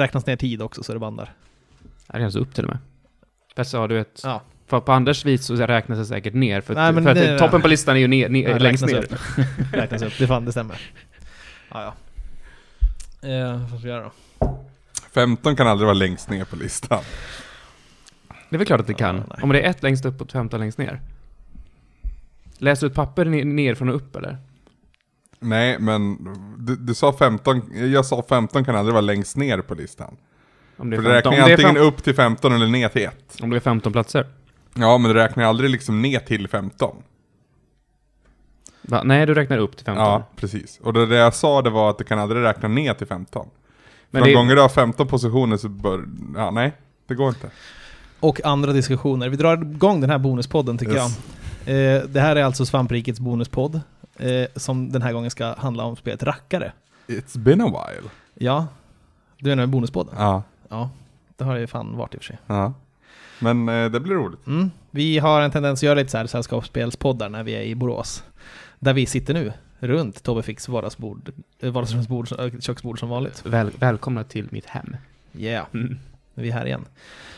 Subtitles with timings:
[0.00, 1.32] räknas ner tid också så det bandar.
[2.08, 2.78] Är det alltså upp till och med?
[3.56, 4.20] Fast ja, du vet.
[4.24, 4.42] Ja.
[4.66, 6.60] För på Anders vis så räknas det säkert ner.
[6.60, 8.58] För, Nej, att, men för att det- toppen på listan är ju ner, ner, Ja,
[8.58, 9.14] längst räknas ner.
[9.14, 9.44] upp.
[9.74, 10.80] räknas upp, det, fan, det stämmer.
[11.70, 13.28] Ja, ja.
[13.28, 14.02] Eh, vad ska vi göra
[14.38, 14.64] då?
[15.14, 17.02] 15 kan aldrig vara längst ner på listan.
[18.48, 19.22] Det är väl klart att det kan.
[19.30, 19.36] Ja.
[19.42, 21.00] Om det är ett längst upp och 15 längst ner.
[22.58, 24.36] Läser du ett papper ner, nerifrån och upp eller?
[25.40, 26.18] Nej, men
[26.58, 27.62] du, du sa 15,
[27.92, 30.16] jag sa 15 kan aldrig vara längst ner på listan.
[30.76, 32.14] Om det För är det 15, räknar om ju det är antingen fem, upp till
[32.14, 33.36] 15 eller ner till 1.
[33.42, 34.26] om det är 15 platser.
[34.74, 36.96] Ja, men det räknar aldrig liksom ner till 15.
[38.82, 39.02] Va?
[39.04, 40.04] Nej, du räknar upp till 15.
[40.04, 40.80] Ja, precis.
[40.82, 43.48] Och det, det jag sa det var att det kan aldrig räkna ner till 15.
[43.48, 43.52] Men
[44.10, 46.04] Men de det- gånger du har 15 positioner så bör,
[46.36, 46.72] ja nej,
[47.06, 47.50] det går inte.
[48.20, 49.28] Och andra diskussioner.
[49.28, 51.18] Vi drar igång den här bonuspodden tycker Yes.
[51.64, 51.96] jag.
[51.96, 53.80] Eh, det här är alltså Svamprikets bonuspodd.
[54.20, 56.72] Eh, som den här gången ska handla om spelet Rackare.
[57.06, 58.10] It's been a while.
[58.34, 58.66] Ja,
[59.38, 60.14] du menar med bonuspodden?
[60.18, 60.90] Ja, Ja,
[61.36, 62.38] det har det ju fan varit i och för sig.
[62.46, 62.72] ja.
[63.38, 64.46] Men eh, det blir roligt.
[64.46, 64.70] Mm.
[64.90, 68.24] Vi har en tendens att göra lite så här sällskapsspelspoddar när vi är i Borås.
[68.78, 73.46] Där vi sitter nu, runt Tobbe Fix vardagsbord, eh, vardagsrumsbord, eh, köksbord som vanligt.
[73.46, 74.96] Väl, välkomna till mitt hem.
[75.38, 75.98] Yeah, Mm.
[76.34, 76.84] nu är vi här igen.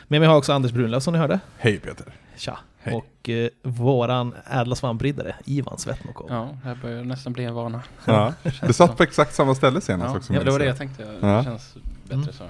[0.08, 1.41] Men vi har också Anders Brunlöf som ni hörde.
[1.58, 2.06] Hej Peter.
[2.36, 2.58] Tja.
[2.83, 2.94] Hej.
[2.94, 6.27] Och eh, våran ädla svampriddare, Ivan Svetnokov.
[6.30, 7.83] Ja, det här börjar nästan bli en vana.
[8.05, 8.33] Ja.
[8.66, 10.33] Du satt på exakt samma ställe senast Ja, också.
[10.34, 10.77] ja, det var det jag.
[10.78, 11.05] tänkte.
[11.05, 11.44] Det Ja.
[11.44, 11.74] känns
[12.11, 12.20] Mm.
[12.20, 12.44] bättre så.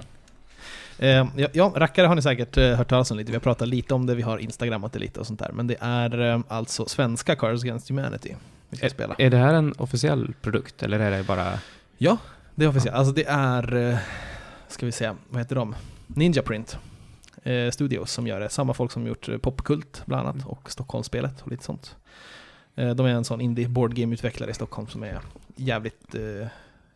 [0.99, 3.31] Eh, ja, ja, rackare har ni säkert eh, hört talas om lite.
[3.31, 5.51] Vi har pratat lite om det, vi har instagrammat det lite och sånt där.
[5.53, 8.35] Men det är eh, alltså svenska Cards Against Humanity
[8.69, 9.15] vi ska spela.
[9.17, 11.59] Är det här en officiell produkt eller är det bara...
[11.97, 12.17] Ja,
[12.55, 12.97] det är officiellt.
[12.97, 13.97] Alltså det är, eh,
[14.67, 15.75] ska vi säga, vad heter de?
[16.07, 16.77] Ninja Print
[17.43, 18.49] eh, Studios som gör det.
[18.49, 21.95] Samma folk som gjort eh, Popkult bland annat och Stockholmsspelet och lite sånt.
[22.75, 25.19] Eh, de är en sån indie board game utvecklare i Stockholm som är
[25.55, 26.47] jävligt eh,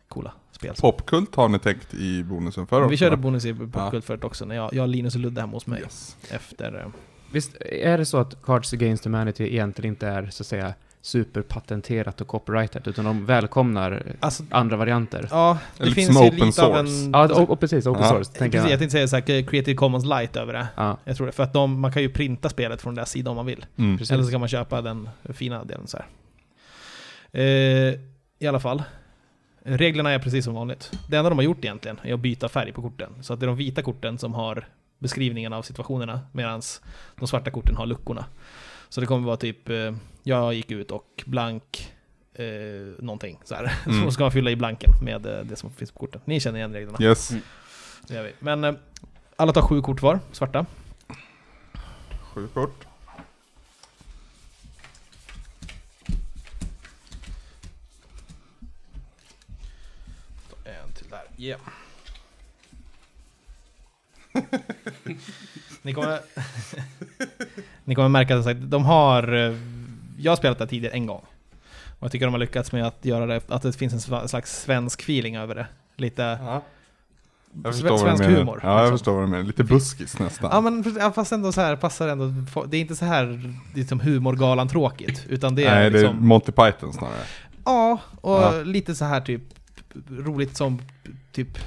[0.08, 0.74] coola spel.
[0.80, 2.90] Popkult har ni tänkt i bonusen för också?
[2.90, 5.66] Vi körde bonus i Popkult förut också, när jag, jag, Linus och Ludde hemma hos
[5.66, 5.80] mig.
[5.80, 6.16] Yes.
[6.30, 6.80] Efter...
[6.80, 6.88] Eh,
[7.32, 10.74] Visst är det så att Cards Against Humanity egentligen inte är så att säga
[11.08, 15.28] superpatenterat och copyrightat utan de välkomnar alltså, andra varianter?
[15.30, 17.04] ja, det Lite finns som ju open lite av source.
[17.06, 17.10] en...
[17.12, 18.08] Ja, och, och precis, open Ja.
[18.08, 18.78] source tänker Precis, jag jag.
[18.78, 20.68] tänkte säga såhär, Creative Commons Light över det.
[20.76, 21.32] Ja, Jag tror det.
[21.32, 23.66] För att de, man kan ju printa spelet från deras sida om man vill.
[23.76, 23.98] Mm.
[24.10, 26.06] Eller så kan man köpa den fina delen så här.
[27.32, 27.94] Eh,
[28.38, 28.82] I alla fall.
[29.64, 30.92] Reglerna är precis som vanligt.
[31.10, 33.10] Det enda de har gjort egentligen är att byta färg på korten.
[33.20, 34.68] Så att det är de vita korten som har
[34.98, 36.62] beskrivningen av situationerna medan
[37.16, 38.24] de svarta korten har luckorna.
[38.88, 41.92] Så det kommer vara typ, eh, jag gick ut och blank
[42.34, 42.44] eh,
[42.98, 43.72] någonting så här.
[43.86, 44.04] Mm.
[44.04, 46.20] Så ska man fylla i blanken med eh, det som finns på korten.
[46.24, 46.98] Ni känner igen reglerna.
[47.00, 47.30] Yes.
[47.30, 47.42] Mm.
[48.08, 48.32] Det gör vi.
[48.38, 48.74] Men eh,
[49.36, 50.66] alla tar sju kort var, svarta.
[52.34, 52.84] Sju kort.
[60.64, 61.22] En till där.
[61.38, 61.60] Yeah.
[65.82, 66.18] ni, kommer,
[67.84, 69.32] ni kommer märka att sagt, de har...
[69.34, 69.56] eh,
[70.18, 71.22] Jag har spelat det här tidigare en gång.
[71.98, 74.62] Och jag tycker de har lyckats med att göra det, att det finns en slags
[74.62, 75.66] svensk feeling över det.
[75.96, 76.22] Lite...
[76.22, 76.62] Ja.
[77.62, 78.60] Jag sve- förstår vad du svensk humor.
[78.62, 78.98] Ja, jag liksom.
[78.98, 79.44] förstår vad du menar.
[79.44, 80.50] Lite buskis nästan.
[80.52, 82.26] Ja men fast ändå så här, passar ändå.
[82.66, 85.26] Det är inte så här liksom humorgalan tråkigt.
[85.28, 86.26] Utan det är Nej, det är liksom...
[86.28, 87.22] Monty Python snarare.
[87.64, 88.62] Ja, och Ja.
[88.64, 89.42] lite så här typ
[90.10, 90.82] roligt som
[91.32, 91.58] typ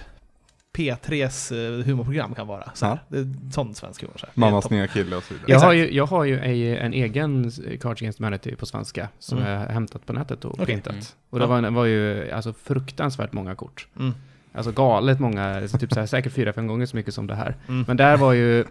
[0.78, 2.72] P3s eh, humorprogram kan vara.
[2.74, 3.00] Så här.
[3.08, 4.14] Det är sån svensk humor.
[4.18, 4.32] Så här.
[4.36, 5.52] Det är Mammas nya kille och så vidare.
[5.52, 7.52] Jag har ju, jag har ju en, en egen
[7.82, 9.52] Cards Against Humanity på svenska som Mm.
[9.52, 10.66] jag har hämtat på nätet och Okej.
[10.66, 10.94] printat.
[10.94, 11.04] Mm.
[11.30, 11.50] Och det Ja.
[11.50, 13.88] var, en- var ju alltså fruktansvärt många kort.
[14.00, 14.14] Mm.
[14.54, 17.56] Alltså galet många, typ så här, säkert fyra, fem gånger så mycket som det här.
[17.68, 17.86] Mm.
[17.88, 18.66] Men där var ju,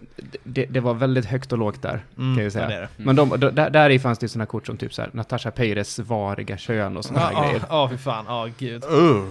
[0.45, 2.05] det, det var väldigt högt och lågt där.
[2.19, 2.71] Mm, kan jag säga.
[2.71, 3.05] ja, det det.
[3.05, 5.99] Men de, där, där i fanns det sådana kort som typ så här, Natasha Peires
[5.99, 7.65] variga kön och sådana Ja, här ja, grejer.
[7.69, 8.25] ja, fy fan.
[8.29, 8.85] Ja, gud.
[8.85, 9.25] Uh.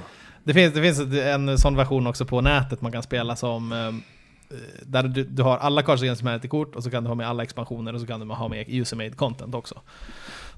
[0.43, 4.57] Det finns, det finns en sån version också på nätet man kan spela som eh,
[4.81, 7.43] där du, du har alla Cards Against Humanity-kort och så kan du ha med alla
[7.43, 9.81] expansioner och så kan du ha med user-made content också.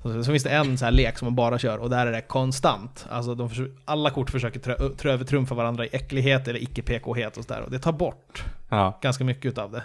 [0.04, 2.12] Så, så finns det en så här lek som man bara kör och där är
[2.12, 3.06] det konstant.
[3.10, 3.50] Alltså de
[3.86, 7.62] alla kort försöker trö, trö, övertrumfa varandra i äcklighet eller icke-PK-het och sådär.
[7.62, 9.00] Och det tar bort Ja.
[9.02, 9.84] ganska mycket utav det.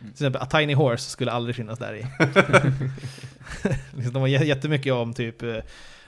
[0.00, 0.12] Mm.
[0.12, 2.02] Till exempel A Tiny Horse skulle aldrig finnas där i.
[3.96, 5.56] Liksom, de har jä- jättemycket om typ, eh,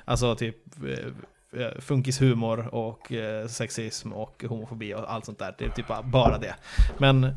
[0.04, 0.56] alltså typ
[0.88, 1.12] eh,
[1.78, 5.54] funkishumor och eh, sexism och homofobi och allt sånt där.
[5.58, 6.54] Det är typ bara- det.
[6.98, 7.34] Men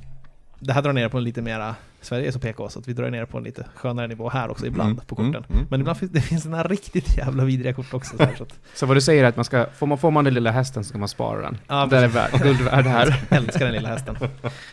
[0.60, 2.94] det här drar ner på en lite mera, Sverige är så PK så att vi
[2.94, 5.30] drar ner på en lite skönare nivå här också ibland Mm, på korten.
[5.36, 5.68] mm, mm.
[5.70, 8.18] Men ibland finns det finns här riktigt jävla vidriga kort också.
[8.18, 10.12] Så här, så att, Så vad du säger är att man ska, får man, får
[10.12, 11.58] man den lilla hästen så ska man spara den.
[11.68, 13.26] Ja, den är värd, guld värd här.
[13.30, 14.18] jag älskar den lilla hästen.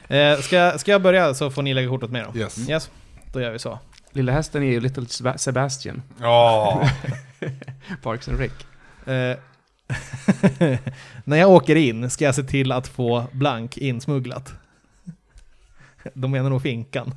[0.09, 2.39] Eh, ska, ska jag börja så får ni lägga kort åt mig då?
[2.39, 2.69] Yes.
[2.69, 2.91] Yes,
[3.33, 3.79] då gör vi så.
[4.13, 6.89] Lilla hästen är ju Little Seba- Sebastian, Ja.
[8.03, 8.53] Parks and Rec.
[9.07, 9.39] Eh,
[11.25, 14.55] När jag åker in ska jag se till att få blank insmugglat.
[16.15, 17.15] De menar nog finkan.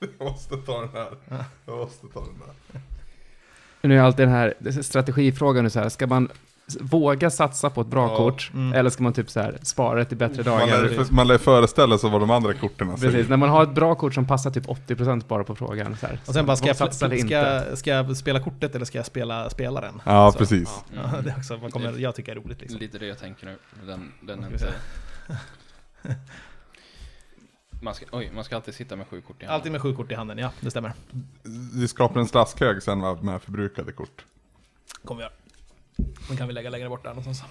[0.18, 1.14] Jag måste ta den här.
[1.66, 2.80] Jag måste ta den där.
[3.80, 6.28] Nu är alltid den här strategifrågan nu så här, ska man
[6.80, 8.16] våga satsa på ett bra Ja.
[8.16, 8.50] kort?
[8.54, 8.72] Mm.
[8.72, 10.82] Eller ska man typ så här, spara det till bättre Man dagar?
[10.82, 13.12] lär, man lär föreställa sig vad de andra korten säger.
[13.12, 15.96] Precis, när man har ett bra kort som passar typ 80% bara på frågan.
[15.96, 16.18] Så här.
[16.26, 17.76] Och sen bara, ska jag, ska, inte?
[17.76, 20.02] ska jag spela kortet eller ska jag spela spelaren?
[20.04, 20.84] Ja, Så, precis.
[20.94, 22.80] Ja, det är också vad kommer, jag tycker är roligt liksom.
[22.80, 23.56] Lite det jag tänker nu.
[23.86, 24.74] Den, den inte...
[27.82, 29.54] Man ska, oj, man ska alltid sitta med sju kort i handen.
[29.54, 30.92] Alltid med sju kort i handen, ja det stämmer.
[31.74, 34.24] Vi skapar en slaskhög sen med förbrukade kort.
[35.04, 35.32] Kommer vi göra.
[36.28, 37.42] Den kan vi lägga längre bort där någonstans.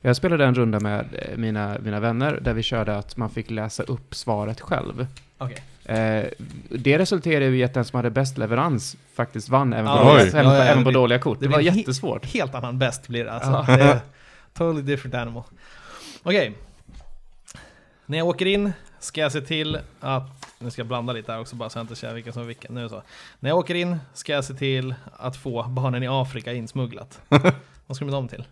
[0.00, 3.50] Jag spelade en runda med eh, mina, mina vänner där vi körde att man fick
[3.50, 5.06] läsa upp svaret själv.
[5.38, 5.62] Okej.
[5.84, 6.24] Eh,
[6.70, 10.04] det resulterade ju i att den som hade bäst leverans faktiskt vann även på, Ja,
[10.04, 11.40] dåliga, även, Ja, ja, även på det- dåliga kort.
[11.40, 12.26] Det, det var blir he- jättesvårt.
[12.26, 13.72] Helt annan bäst blir det alltså.
[13.76, 14.00] Det är
[14.54, 15.42] totally different animal.
[16.22, 16.52] Okej.
[18.06, 21.40] När jag åker in ska jag se till att, nu ska jag blanda lite här
[21.40, 22.74] också bara så jag inte känner vilken som är vilken.
[22.74, 23.02] Nu är det så.
[23.40, 27.20] När jag åker in ska jag se till att få barnen i Afrika insmugglat.
[27.86, 28.44] Vad ska de dem till?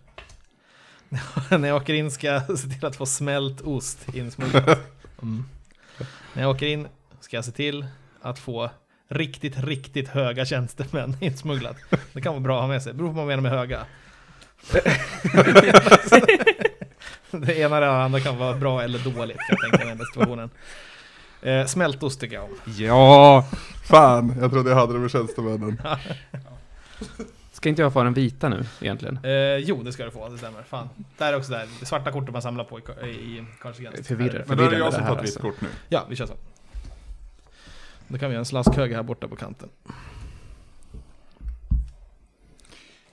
[1.58, 4.78] När jag åker in ska jag se till att få smält ost insmugglat.
[5.22, 5.44] Mm.
[6.32, 6.88] När jag åker in
[7.20, 7.86] ska jag se till
[8.20, 8.70] att få
[9.08, 11.76] riktigt, riktigt höga tjänstemän insmugglat.
[12.12, 13.86] Det kan vara bra att ha med sig, beror på vad man menar med höga.
[17.30, 20.06] det ena eller det andra kan vara bra eller dåligt, kan jag tänka mig den
[20.06, 20.50] situationen.
[21.42, 22.50] Eh, smältost tycker jag om.
[22.64, 23.44] Ja!
[23.84, 25.82] Fan, jag trodde jag hade det med tjänstemännen.
[27.52, 29.18] Ska inte jag få den vita nu egentligen?
[29.22, 30.62] Eh, jo, det ska du få, det stämmer.
[30.62, 30.88] Fan.
[31.18, 34.06] Där är också där, det svarta kortet man samlar på i, i Cards Against.
[34.06, 34.42] Förvirrad.
[34.48, 35.40] Men då är det förvirrande jag som här, tar ett vitt alltså.
[35.40, 35.68] kort nu.
[35.88, 36.34] Ja, vi kör så.
[38.08, 39.68] Då kan vi göra en slaskhög här borta på kanten.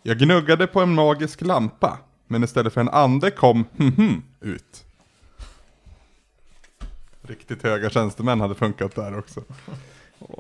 [0.04, 1.98] Jag gnuggade på en magisk lampa,
[2.28, 4.86] men istället för en ande kom mhm ut.
[7.28, 9.44] Riktigt höga tjänstemän hade funkat där också.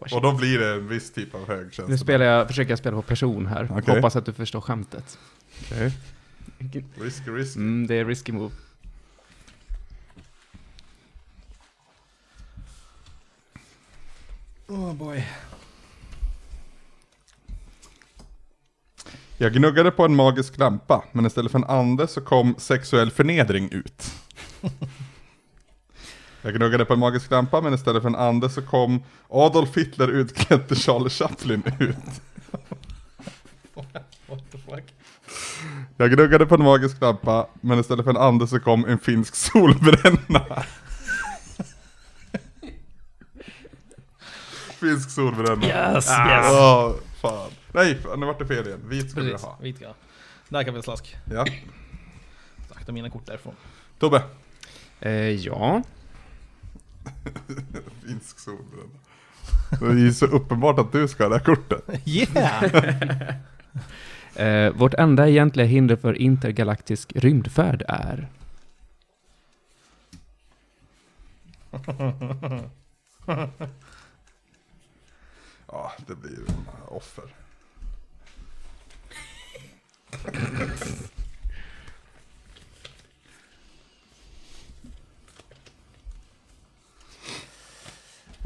[0.05, 0.13] Shit.
[0.13, 1.97] Och då blir det en viss typ av hög Nu tjänsteman.
[1.97, 3.67] spelar jag, försöker jag spela på person här.
[3.71, 3.95] Okej.
[3.95, 5.17] Hoppas att du förstår skämtet.
[6.95, 7.59] Risky, risky.
[7.59, 8.51] Mm, det är risky move.
[14.67, 15.27] Oh boy.
[19.37, 23.69] Jag gnuggade på en magisk lampa, men istället för en ande så kom sexuell förnedring
[23.71, 24.11] ut.
[26.45, 30.07] Jag gnuggade på en magisk lampa, men istället för en ande så kom Adolf Hitler
[30.07, 31.95] utklädd till Charlie Chaplin ut.
[34.27, 34.83] What the fuck?
[35.97, 39.35] Jag gnuggade på en magisk lampa, men istället för en ande så kom en finsk
[39.35, 40.63] solbränna.
[44.79, 45.65] finsk solbränna.
[45.67, 46.09] Yes,
[46.51, 46.91] Åh,
[47.21, 47.51] fan.
[47.71, 48.79] Nej, nu vart det fel igen.
[48.83, 49.57] Vit skulle jag Precis, ha.
[49.61, 49.93] vit ja.
[50.49, 51.15] Där kan vi slask.
[51.31, 51.45] Ja.
[52.75, 53.53] Akta mina kort därifrån.
[53.99, 54.23] Tobbe.
[54.99, 55.81] Eh, ja.
[58.05, 58.99] Finsk solbränna.
[59.79, 61.83] Det är ju så uppenbart att du ska ha det här kortet.
[62.07, 63.35] Yeah!
[64.35, 68.29] Eh, vårt enda egentliga hinder för intergalaktisk rymdfärd är...
[75.67, 76.39] Ja, det blir
[76.87, 77.23] offer.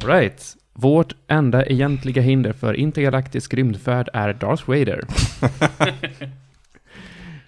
[0.07, 0.55] Alright.
[0.73, 5.01] Vårt enda egentliga hinder för intergalaktisk rymdfärd är Darth Vader.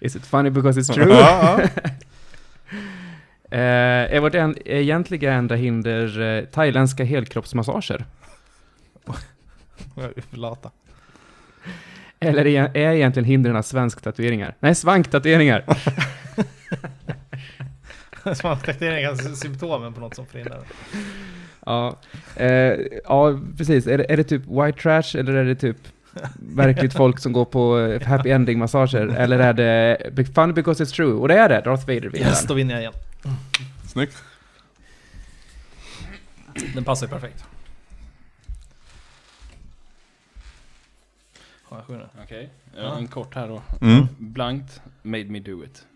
[0.00, 1.68] Is it funny because it's true?
[3.52, 8.04] Eh, är vårt en, egentliga enda hinder eh, thailändska helkroppsmassager?
[10.30, 10.70] Lata.
[12.20, 14.54] Eller är, är egentligen hindren svensk-tatueringar?
[14.60, 15.64] Nej, svank-tatueringar!
[18.34, 20.62] Svanstaktering är symptomen på något som förhindrar.
[21.66, 21.96] Ja,
[22.36, 22.46] eh,
[23.04, 23.86] ja, precis.
[23.86, 25.76] Är det, är det typ white trash eller är det typ
[26.34, 29.06] verkligt folk som går på eh, happy ending-massager?
[29.06, 31.12] Eller är det be- fun because it's true?
[31.12, 32.28] Och det är det, Darth Vader vinner.
[32.28, 32.92] Yes, då vinner jag igen.
[33.92, 34.16] Snyggt.
[36.74, 37.44] Den passar ju perfekt.
[41.62, 42.08] Har jag?
[42.24, 42.98] Okej, ja.
[42.98, 43.62] en kort här då.
[43.80, 44.06] Mm.
[44.18, 45.86] Blankt, made me do it.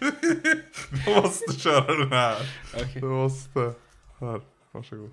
[0.00, 2.36] du måste köra den här.
[2.74, 3.00] Okay.
[3.00, 3.74] Du måste.
[4.18, 4.40] Här,
[4.72, 5.10] varsågod.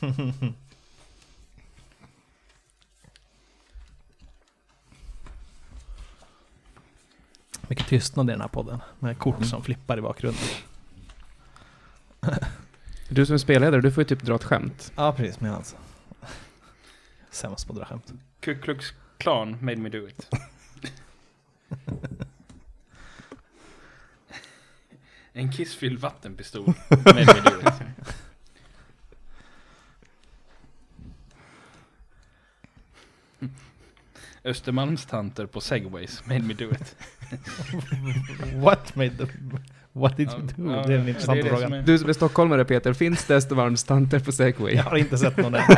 [7.68, 8.80] Mycket tystnad i den här podden.
[8.98, 9.48] Med kort mm.
[9.48, 10.44] som flippar i bakgrunden.
[13.08, 14.92] Du som är spelledare, du får ju typ dra ett skämt.
[14.96, 15.40] Ja, precis.
[15.40, 15.76] Men alltså.
[17.30, 18.12] Sämst på att dra skämt.
[18.40, 20.28] Ku Klux Klan made me do it.
[25.32, 27.74] En kissfylld vattenpistol made me do it.
[34.44, 36.96] Östermalmstanter på segways made me do it.
[38.54, 39.26] What made the...
[39.92, 40.72] What did you do?
[40.74, 41.62] Ja, det är en ja, intressant det är det fråga.
[41.66, 44.74] som är- Du som är stockholmare Peter, finns det Östermalmstanter på segway?
[44.74, 45.62] Jag har inte sett någon än.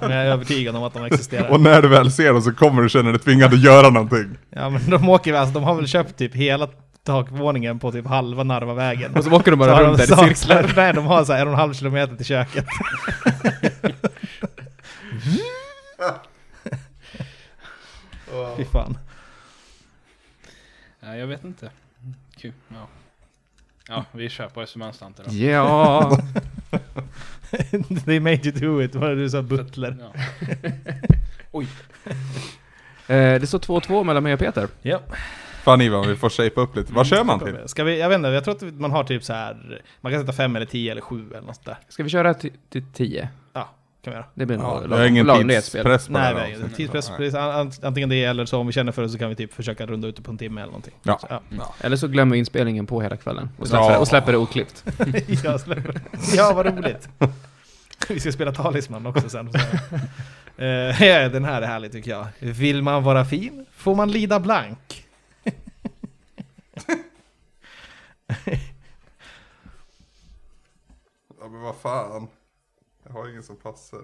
[0.00, 1.48] Men jag är övertygad om att de existerar.
[1.50, 4.36] Och när du väl ser dem så kommer du känna dig tvingad att göra någonting.
[4.50, 6.68] Ja men de åker väl, alltså de har väl köpt typ hela
[7.04, 9.14] takvåningen på typ halva Narvavägen.
[9.14, 10.72] Och så åker de bara har runt de där i cirklar.
[10.76, 12.66] Nej, de har så här en och en halv kilometer till köket.
[18.56, 18.98] Fy fan.
[21.00, 21.70] Ja, jag vet inte.
[22.36, 22.52] Kul.
[22.68, 22.86] Ja.
[23.88, 25.34] Ja, vi kör på Östermalmstanter då.
[25.34, 26.18] Ja,
[28.04, 29.96] They made you do it, vad är du sa butler?
[30.00, 30.12] Ja.
[33.14, 34.68] eh, det står 2-2 mellan mig och Peter.
[34.82, 35.00] Ja.
[35.62, 36.92] Fan Ivan, vi får shapea upp lite.
[36.92, 37.56] Vad kör man till?
[37.66, 39.82] Ska vi, jag vet inte, jag tror att man har typ så här.
[40.00, 41.78] man kan sätta fem eller tio eller sju eller något där.
[41.88, 43.28] Ska vi köra till till 10?
[43.52, 43.68] Ja,
[44.06, 44.26] kan vi göra.
[44.34, 46.76] Det blir Ja, nog ingen lagom tidspress på Nej, det här avsnittet.
[46.76, 47.34] tidspress, precis.
[47.34, 49.86] An- Antingen det eller så om vi känner för det så kan vi typ försöka
[49.86, 50.94] runda ut det på en timme eller någonting.
[51.02, 51.18] Ja.
[51.20, 51.40] Så, ja.
[51.80, 53.48] Eller så glömmer vi inspelningen på hela kvällen.
[53.58, 53.68] Och Ja.
[53.68, 54.84] släpper, och släpper det oklippt.
[55.44, 56.00] jag släpper.
[56.36, 57.08] ja, vad roligt.
[58.08, 59.52] Vi ska spela Talisman också sen.
[59.52, 59.58] Så.
[61.04, 62.26] Ja, den här är härlig tycker jag.
[62.38, 65.04] Vill man vara fin får man lida blank.
[71.40, 72.28] Ja men vad fan.
[73.06, 74.02] Jag har ingen som passar.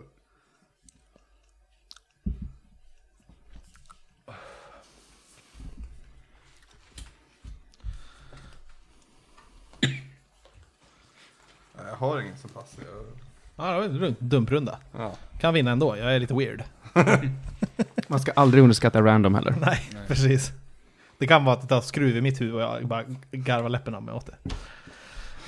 [11.76, 12.82] Nej, Jag har ingen som passar.
[12.84, 13.04] Jag...
[13.56, 14.78] Ja, det var en rund- dumprunda.
[14.96, 15.12] Ja.
[15.40, 16.62] Kan vinna ändå, jag är lite weird.
[18.08, 19.54] Man ska aldrig underskatta random heller.
[19.60, 20.02] Nej, Nej.
[20.08, 20.52] precis.
[21.18, 23.94] Det kan vara att det tar skruv i mitt huvud och jag bara garvar läppen
[23.94, 24.36] av mig åt det.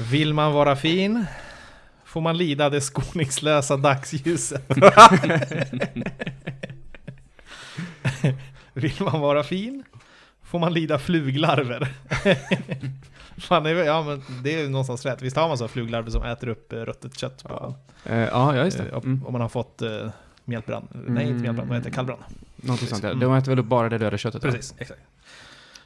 [0.05, 1.27] Vill man vara fin
[2.15, 4.63] får man lida det skoningslösa dagsljuset.
[8.75, 9.85] Vill man vara fin
[10.43, 11.89] får man lida fluglarver.
[13.41, 15.23] Fan, ja, men det är någonstans rätt.
[15.23, 18.65] Visst har man så fluglarver som äter upp eh, ruttet kött på Eh, ja, ja,
[18.65, 18.89] just det.
[18.89, 19.27] eh, om, Mm.
[19.27, 19.83] om man har fått
[20.45, 20.89] mjältbrand.
[20.93, 21.95] Nej, inte mjältbrand, vad heter det?
[21.97, 22.23] Kallbrand.
[22.57, 23.09] Någonting sånt där.
[23.11, 23.21] Mm.
[23.21, 24.43] De äter väl upp bara det döda köttet?
[24.43, 25.01] Precis, exakt.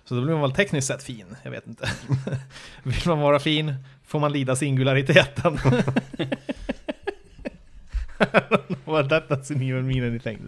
[0.08, 1.90] Så då blir man väl tekniskt sett fin, jag vet inte.
[2.82, 3.74] Vill man vara fin
[4.06, 5.58] får man lida singulariteten.
[8.84, 10.38] What that doesn't even mean anything.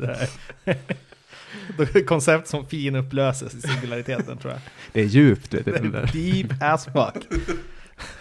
[1.77, 4.63] Det Koncept som fin upplöses i singulariteten tror jag.
[4.93, 5.73] Det är djupt, vet du.
[5.73, 6.11] det där.
[6.13, 7.43] Deep as fuck.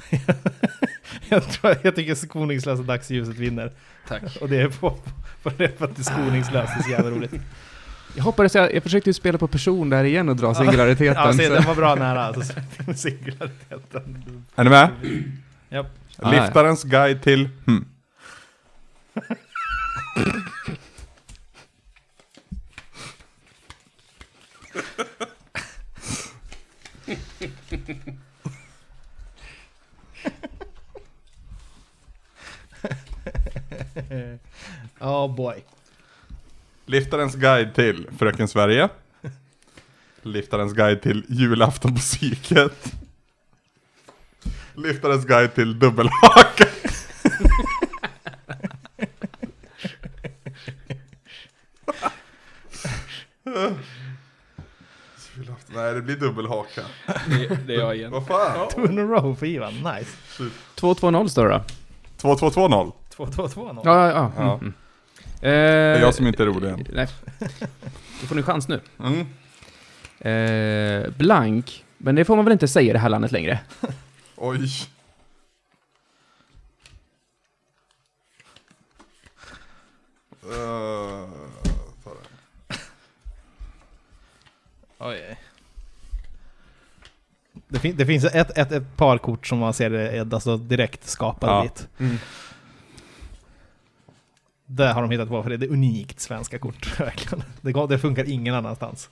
[1.30, 3.72] jag, tror, jag tycker skoningslösa dagsljuset vinner.
[4.08, 4.24] Tack.
[4.42, 5.00] Och det är på,
[5.44, 7.34] på det för att det är skoningslöst, det är så jävla roligt.
[8.16, 11.24] Jag hoppades, jag, jag försökte ju spela på person där igen och dra singulariteten.
[11.26, 12.54] Ja, se, den var bra nära alltså.
[12.96, 14.24] Singulariteten.
[14.56, 14.90] Är ni med?
[15.70, 15.88] Japp.
[16.18, 17.86] Ah, Liftarens guide till hmm.
[35.00, 35.64] Oh boy.
[36.90, 38.90] Liftarens guide till Fröken Sverige.
[40.22, 42.94] Liftarens guide till julafton på psyket.
[44.76, 46.66] Liftarens guide till dubbelhaka.
[55.68, 56.82] Nej, det blir dubbelhaka.
[57.28, 58.12] Det, det är jag igen.
[58.12, 58.68] Vad fan?
[58.70, 60.18] Two in a row för Ivan, nice.
[60.76, 61.64] 2-2-0 står det
[62.22, 62.36] då.
[62.36, 62.92] 2-2-2-0.
[63.16, 63.82] 2-2-2 nå.
[63.86, 64.32] Ja, ja, ja.
[64.38, 64.54] Ja.
[64.54, 64.74] Mm, mm.
[65.40, 66.86] Det är Eh, jag som inte är rolig än.
[66.94, 67.08] Nej.
[68.22, 68.80] Då får ni chans nu.
[69.00, 69.26] Mm.
[70.20, 71.86] Eh, blank.
[71.98, 73.60] Men det får man väl inte säga i det här landet längre?
[74.36, 74.60] Oj.
[80.46, 81.30] Uh,
[84.98, 85.38] oj.
[87.68, 91.08] Det, fin det finns ett, ett, ett par kort som man ser är alltså direkt
[91.10, 91.62] skapade Ja.
[91.64, 91.88] dit.
[92.00, 92.18] Mm.
[94.72, 97.44] Det har de hittat på för det är unikt svenska kort, verkligen.
[97.62, 99.10] Det, går, det funkar ingen annanstans.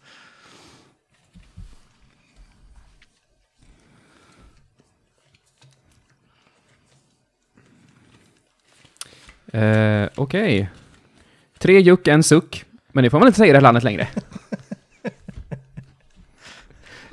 [9.48, 10.70] Eh, Okej.
[11.58, 12.66] Tre juck, en suck.
[12.92, 14.08] Men det får man inte säga i det här landet längre.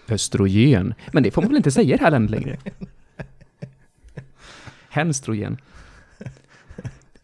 [0.08, 0.94] Östrogen.
[1.12, 2.58] Men det får man väl inte säga i det här landet längre?
[4.88, 5.58] Henstrogen.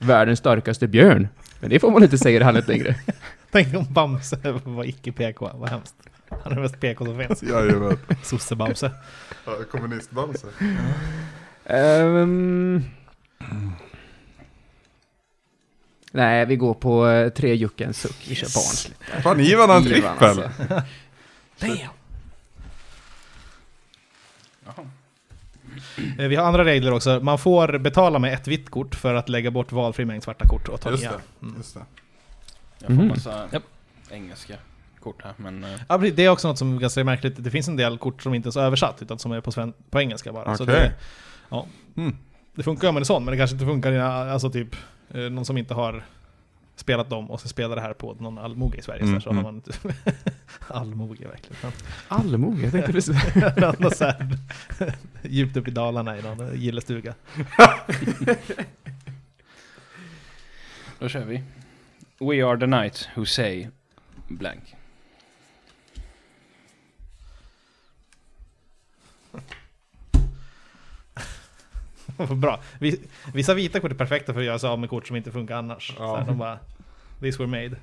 [0.00, 1.28] Världens starkaste björn.
[1.60, 2.94] Men det får man inte säga i landet längre.
[3.50, 5.94] Tänk om Bamse var icke-PK, vad hemskt.
[6.28, 7.42] Han är den mest PK som finns.
[7.50, 7.98] Jajamän.
[8.22, 8.90] Sosse-Bamse.
[9.44, 10.46] Ja, Kommunistbamse.
[11.64, 12.84] Ehm.
[16.12, 18.26] Nej, vi går på eh, tre juck en suck.
[18.28, 19.22] Vi kör barnsligt.
[19.22, 20.10] Fan Ivan har en trippel.
[20.18, 20.50] alltså.
[21.60, 21.76] Damn!
[24.64, 24.74] Jaha.
[25.76, 25.79] Eh,
[26.18, 27.20] Vi har andra regler också.
[27.22, 30.68] Man får betala med ett vitt kort för att lägga bort valfri mängd svarta kort
[30.68, 31.10] och ta Just nya.
[31.12, 31.46] det.
[31.46, 31.54] Mm.
[31.58, 31.80] Just det.
[32.78, 33.08] Jag får Mhm.
[33.08, 33.62] massa Japp.
[34.10, 34.54] engelska
[35.02, 35.64] kort här, men...
[35.64, 37.34] eh, Ja, det är också något som är ganska märkligt.
[37.44, 39.72] Det finns en del kort som inte är så översatt, utan som är på, sven-
[39.90, 40.56] på engelska bara.
[40.56, 40.74] Så Okej.
[40.74, 40.92] det,
[41.48, 41.66] ja.
[41.96, 42.16] Mm.
[42.54, 44.76] det funkar om man är sån, men det kanske inte funkar i alltså typ
[45.14, 46.04] eh, någon som inte har
[46.80, 49.02] spelat dem och så spelar det här på någon allmoge i Sverige.
[49.02, 49.44] Mm, så, här, så har mm.
[49.44, 49.72] man inte...
[50.68, 51.72] allmoge verkligen.
[52.08, 53.16] Allmoge, jag tänkte precis.
[53.98, 54.26] Så här,
[55.22, 57.14] djupt upp i Dalarna i någon gillestuga.
[60.98, 61.42] Då kör vi.
[62.18, 63.68] We are the knights who say
[64.28, 64.76] blank.
[72.28, 72.60] Bra.
[72.78, 73.00] Vi-
[73.34, 75.56] Vissa vita kort är perfekta för att göra sig av med kort som inte funkar
[75.56, 75.94] annars.
[75.98, 76.06] Ja.
[76.06, 76.58] Så här, de bara,
[77.20, 77.76] These were made.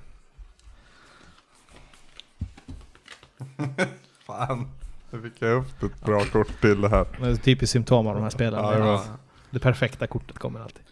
[4.25, 4.67] Fan.
[5.11, 7.05] Nu fick jag upp ett bra kort till det här.
[7.19, 8.63] Det är typiskt symptom av de här spelen.
[8.63, 9.01] Ja, det var-
[9.49, 10.83] Det perfekta kortet kommer alltid.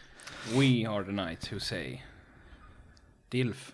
[0.52, 2.02] We are the knights who say
[3.30, 3.72] DILF.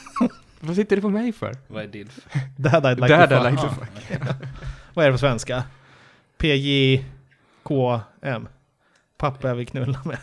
[0.60, 1.56] Vad sitter du på mig för?
[1.68, 2.18] Vad är DILF?
[2.56, 3.50] Dad I'd like Dad to I'd fuck.
[3.50, 3.62] like
[4.18, 4.36] to fuck.
[4.94, 5.64] Vad är det på svenska?
[6.38, 8.48] PJKM.
[9.20, 10.18] Pappa jag vill knulla med.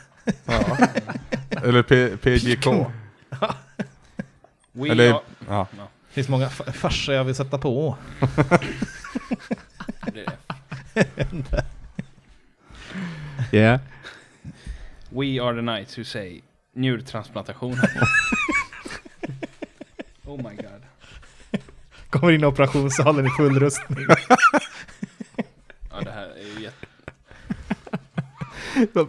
[0.45, 0.77] Ja.
[1.49, 2.65] Eller P- PGK.
[4.71, 5.21] We Eller- are...
[5.47, 5.67] Ja.
[5.77, 7.97] Ja, Det finns många fa- farsor jag vill sätta på.
[10.13, 10.37] det är
[11.43, 11.65] det.
[13.51, 13.79] Yeah.
[15.09, 16.41] We are the knights who say
[16.73, 17.73] njurtransplantation.
[20.25, 20.83] oh my god.
[22.09, 24.05] Kommer in i operationssalen i full rustning.
[25.91, 26.85] Ja, det här är ju jätte...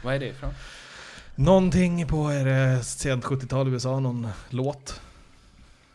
[0.04, 0.50] Vad är det ifrån?
[1.36, 5.02] Någonting på är det sent 70-tal i USA, någon låt.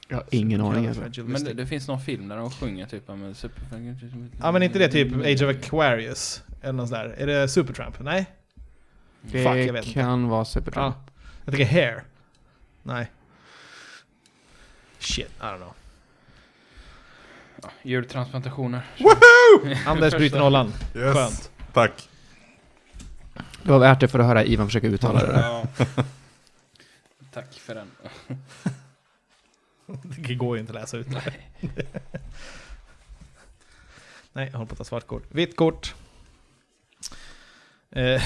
[0.09, 0.87] Jag har ingen aning.
[0.87, 1.03] Alltså.
[1.03, 3.63] Men det, Supercalifragilistic- det finns någon film där de sjunger typ om super...
[4.41, 6.43] Ja men inte det typ Age of Aquarius?
[6.63, 7.15] Eller något sånt där.
[7.19, 8.01] Är det Supertramp?
[8.01, 8.27] Nej?
[9.23, 9.93] Det Fuck, jag vet inte.
[10.01, 10.97] kan vara Supertramp.
[11.07, 11.10] Ja.
[11.45, 12.05] Jag tänker Hair.
[12.83, 13.11] Nej.
[14.99, 15.75] Shit, I don't know.
[17.63, 18.83] Ja, djurtransplantationer.
[19.87, 20.73] Anders bryter nollan.
[20.95, 21.15] Yes.
[21.15, 21.51] Skönt.
[21.73, 22.09] Tack.
[23.63, 25.67] Det var värt det för att höra Ivan försöka uttala det där.
[27.33, 27.91] Tack för den.
[30.03, 31.07] Det går ju inte att läsa ut.
[34.33, 35.23] Nej, jag håller på att ta svart kort.
[35.29, 35.95] Vitt kort.
[37.91, 38.23] Eh,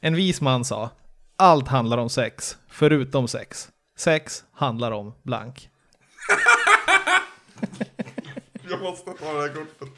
[0.00, 0.90] en vis man sa,
[1.38, 3.68] allt handlar om sex, förutom sex.
[3.98, 5.70] Sex handlar om blank.
[8.70, 9.88] Jag måste ta det här kortet.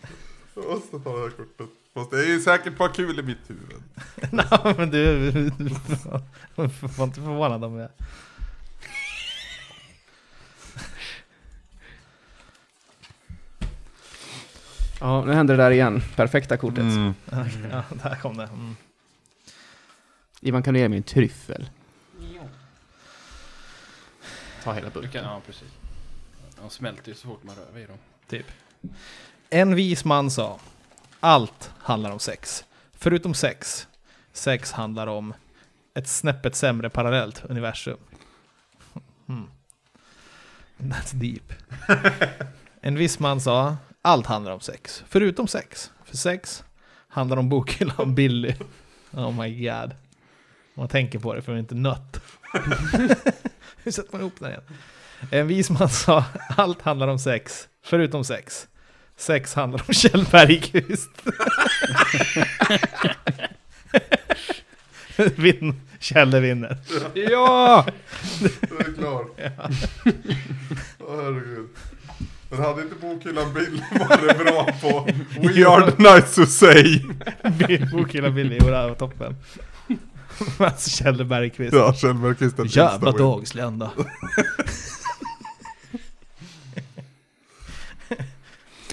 [0.54, 1.68] Jag måste ta det här kortet.
[1.94, 3.82] Fast det är ju säkert bara kul i mitt huvud.
[4.32, 5.50] Nej, men du, du
[6.96, 7.88] var inte förvånad om jag...
[15.00, 16.02] Ja, nu händer det där igen.
[16.16, 16.78] Perfekta kortet.
[16.78, 17.14] Mm.
[17.70, 18.44] Ja, där kom det.
[18.44, 18.76] Mm.
[20.40, 21.70] Ivan, kan du ge mig en tryffel?
[24.64, 25.24] Ta hela burken.
[25.24, 25.68] ja, precis.
[26.56, 27.98] De smälter ju så fort man rör vid dem.
[28.28, 28.46] Typ.
[29.50, 30.60] En vis man sa,
[31.20, 32.64] allt handlar om sex.
[32.92, 33.88] Förutom sex.
[34.32, 35.34] Sex handlar om
[35.94, 37.98] ett snäppet sämre parallellt universum.
[39.26, 39.50] Hmm.
[40.78, 41.52] That's deep.
[42.82, 45.04] En viss man sa, allt handlar om sex.
[45.08, 45.92] Förutom sex.
[46.04, 46.64] För sex
[47.08, 48.54] handlar om bokhyllan Billy.
[49.12, 49.94] Oh my god.
[50.80, 52.20] Man tänker på det för man är inte nött.
[53.84, 54.62] Hur sätter man ihop den igen?
[55.30, 56.24] En vis man sa,
[56.56, 57.68] allt handlar om sex.
[57.84, 58.68] Förutom sex.
[59.16, 61.10] Sex handlar om Kjell Bergqvist.
[65.36, 65.80] Vinn.
[65.98, 66.76] Kjelle vinner.
[67.14, 67.86] Ja!
[68.40, 69.26] Du är klar.
[70.98, 71.68] Åh herregud.
[72.50, 75.08] Men hade inte bokhyllan Bill varit bra på
[75.40, 77.00] We are the nice to say?
[77.92, 79.36] Bokhyllan Billy, jo det här var toppen.
[80.58, 81.72] alltså Kjelle Bergqvist.
[81.72, 83.90] Ja, Kjell Bergqvist är Jävla dagslända.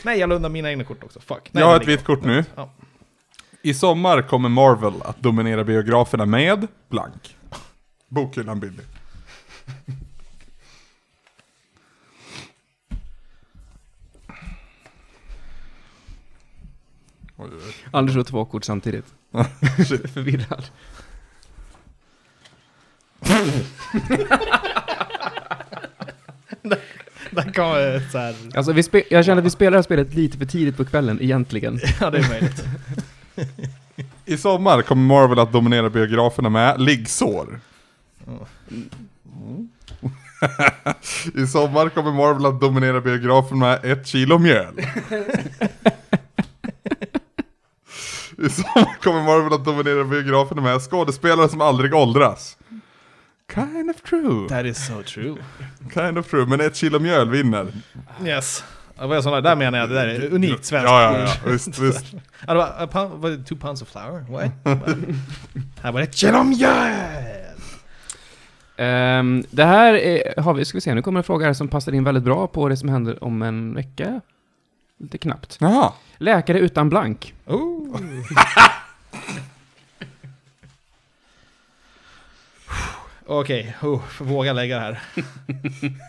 [0.04, 1.20] Nej, jag la undan mina egna kort också.
[1.20, 1.50] Fuck.
[1.52, 2.46] Nej, Jag har ett vitt kort nu.
[2.56, 2.70] Ja.
[3.62, 7.38] I sommar kommer Marvel att dominera biograferna med blank.
[8.08, 8.84] Bokhyllan Billy.
[17.92, 19.06] Anders har två kort samtidigt.
[20.14, 20.66] Förvirrad.
[26.62, 26.80] Där
[27.32, 27.54] man
[28.12, 28.36] så här...
[28.56, 30.86] Alltså, vi spe- jag känner att vi spelar det här spelet lite för tidigt på
[30.86, 31.80] kvällen, egentligen.
[32.02, 32.64] Ja, det är möjligt.
[34.26, 37.60] I sommar kommer Marvel att dominera biograferna med liggsår.
[38.28, 39.70] Mm.
[41.44, 44.74] I sommar kommer Marvel att dominera biografen med ett kilo mjöl.
[48.38, 52.58] I sommar kommer Marvel att dominera biografen med skådespelare som aldrig åldras.
[53.54, 54.48] Kind of true.
[54.50, 55.36] That is so true.
[55.94, 57.68] Kind of true, men ett kilo mjöl vinner.
[58.26, 58.64] Yes.
[59.00, 60.90] Vad är sådana, där menar jag, det där är unikt svenskt.
[60.90, 62.12] Ja, ja, ja, visst, visst.
[62.48, 64.26] Det var, var det two pounds of flour?
[64.32, 64.52] What?
[65.82, 66.94] Här var det kilo mjöl!
[68.78, 71.68] Ehm, det här är, har vi, ska vi se, nu kommer en fråga här som
[71.68, 74.22] passar in väldigt bra på det som händer om en vecka.
[75.00, 75.58] Lite knappt.
[75.60, 75.94] Jaha.
[76.18, 77.34] Läkare utan blank.
[77.46, 78.00] Oh.
[83.30, 85.04] Okej, oh, våga lägga det här.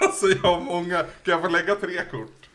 [0.00, 2.48] Alltså jag har många, kan jag få lägga tre kort?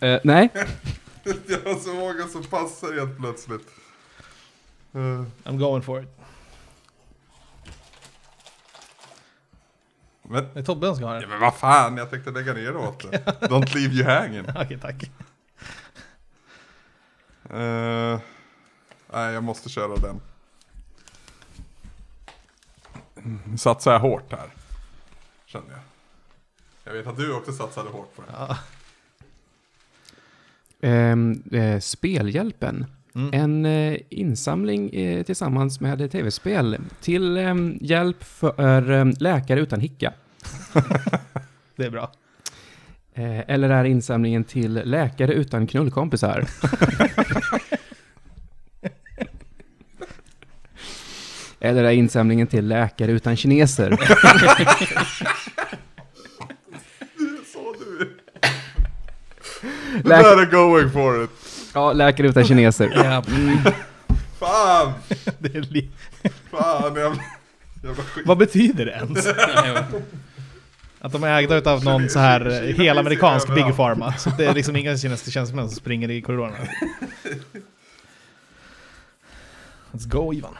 [0.00, 0.48] Eh, nej,
[1.24, 3.68] Jag har så många som passar helt plötsligt.
[4.92, 6.08] Eh, I'm going for it.
[10.22, 11.26] Men, Det är Tobbe som ska ha ja, det.
[11.26, 13.18] men vad fan, jag tänkte lägga ner åt det.
[13.40, 14.44] Don't leave you hanging.
[14.56, 15.10] Okej, tack.
[17.50, 18.20] Eh,
[19.12, 20.20] nej, jag måste köra den.
[23.58, 24.48] Satsar jag hårt här.
[25.46, 25.80] Känner jag.
[26.84, 28.28] Jag vet att du också satsade hårt på det.
[28.32, 28.56] Ja.
[30.80, 32.86] Ehm, eh, Spelhjälpen.
[33.14, 33.30] Mm.
[33.32, 40.12] En eh, insamling eh, tillsammans med tv-spel till ehm, hjälp för eh, läkare utan hicka.
[41.76, 42.12] Det är bra.
[43.14, 46.44] Eh, eller är insamlingen till läkare utan knullkompisar?
[51.60, 53.90] eller är insamlingen till läkare utan kineser?
[57.52, 58.16] Så du.
[60.04, 61.30] Läk- är going for it.
[61.74, 62.92] ja, läkare utan kineser.
[62.94, 63.22] Ja,
[64.38, 64.92] Fan!
[65.38, 65.90] det är li-
[66.50, 67.22] Fan, jävla,
[67.84, 68.26] jävla skit.
[68.26, 69.26] Vad betyder det ens?
[71.02, 73.76] Att de är ägda utav någon så här helamerikansk Big.
[73.76, 74.12] Pharma.
[74.12, 76.56] Så det är liksom inga kinesiska tjänstemän som springer i korridorerna.
[79.92, 80.54] Let's go Ivan.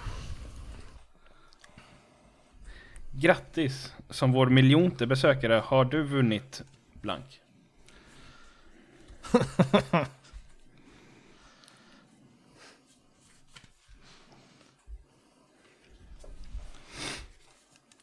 [3.20, 3.92] Grattis!
[4.11, 6.62] Som vår miljonte besökare har du vunnit
[7.02, 7.40] blank.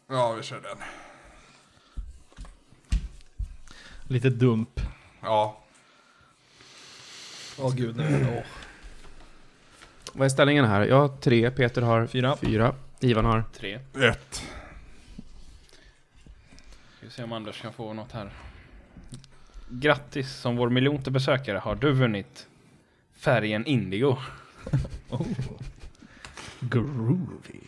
[0.08, 0.78] Ja, vi kör den.
[4.08, 4.82] Lite dump.
[5.22, 5.64] Ja.
[7.60, 8.28] Åh gud, nu.
[8.38, 8.44] Åh.
[10.14, 10.86] Vad är ställningen här?
[10.86, 12.38] Jag har tre, Peter har Fyra.
[12.38, 13.44] fyra, Ivan har...
[13.54, 13.80] Tre.
[14.02, 14.44] Ett.
[17.08, 18.30] Ska se om Anders kan få något här.
[19.70, 20.34] Grattis!
[20.34, 22.48] Som vår miljonte besökare har du vunnit
[23.14, 24.18] färgen Indigo.
[25.10, 25.28] Oh.
[26.60, 27.60] Groovy.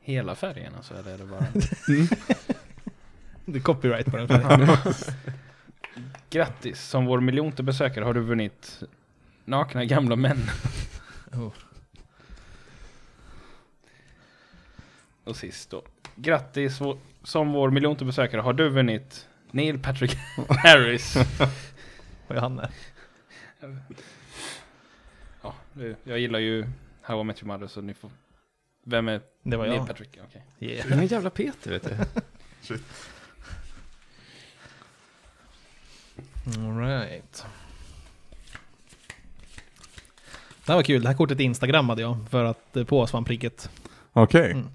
[0.00, 1.46] Hela färgen alltså, eller är det bara...
[3.44, 4.76] Det är copyright på den färgen.
[6.30, 6.82] Grattis!
[6.82, 8.82] Som vår miljonte besökare har du vunnit
[9.44, 10.50] nakna gamla män.
[11.32, 11.52] Oh.
[15.24, 15.82] Och sist då.
[16.14, 16.80] Grattis!
[16.80, 20.16] vår- Som vår miljonte besökare har du vunnit Neil Patrick
[20.48, 21.16] Harris.
[22.26, 22.70] Vad är han är?
[25.42, 25.54] Ja,
[26.04, 26.66] jag gillar ju
[27.02, 28.10] How I Met Your Mother så ni får...
[28.84, 29.86] Vem är Det var Neil jag.
[29.86, 30.18] Patrick?
[30.24, 30.44] Okej.
[30.60, 30.88] Yeah.
[30.88, 31.96] Den jävla Peter, vet du.
[36.60, 37.46] Alright.
[40.64, 41.02] Det här var kul.
[41.02, 43.70] Det här kortet instagrammade jag för att eh, på svampriket.
[44.12, 44.50] Okej.
[44.52, 44.68] Mm.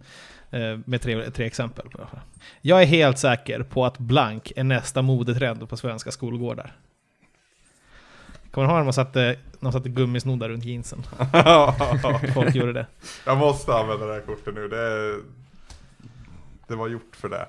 [0.51, 1.85] Eh, med tre, tre exempel.
[2.61, 6.75] Jag är helt säker på att blank är nästa modetrend på svenska skolgårdar.
[8.51, 11.03] Kommer du ihåg när man satte, satte gummisnoddar runt jeansen?
[12.33, 12.85] Folk gjorde det.
[13.25, 14.67] jag måste använda det här kortet nu.
[14.67, 15.19] Det, är,
[16.67, 17.47] det var gjort för det.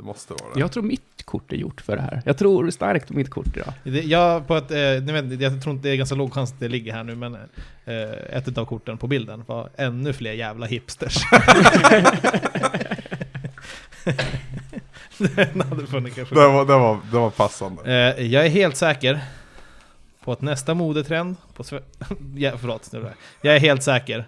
[0.00, 0.60] Det måste vara det.
[0.60, 2.22] Jag tror mitt kort är gjort för det här.
[2.24, 3.72] Jag tror starkt på mitt kort idag.
[3.82, 4.76] det jag, på ett, eh,
[5.14, 7.34] vet, jag tror inte det är ganska låg chans att det ligger här nu, men
[7.84, 11.16] eh, ett av korten på bilden var ännu fler jävla hipsters.
[15.18, 16.34] Den hade funnits kanske.
[16.34, 17.82] Det var, det var, det var passande.
[18.16, 19.20] Eh, jag är helt säker
[20.24, 21.82] på att nästa modetrend på sve-
[22.36, 24.24] ja, förlåt, nu är det- Jag är helt säker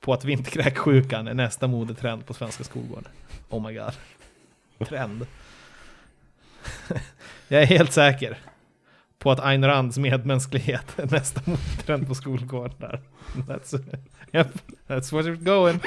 [0.00, 3.10] på att vinterkräksjukan är nästa modetrend på svenska skolgårdar.
[3.48, 3.92] Oh my god.
[4.84, 5.26] Trend.
[7.48, 8.38] Jag är helt säker
[9.18, 13.00] på att Ayn Rands medmänsklighet är nästa modetrend på skolgårdar.
[13.34, 13.98] That's,
[14.32, 14.46] yep,
[14.86, 15.80] that's what it's going.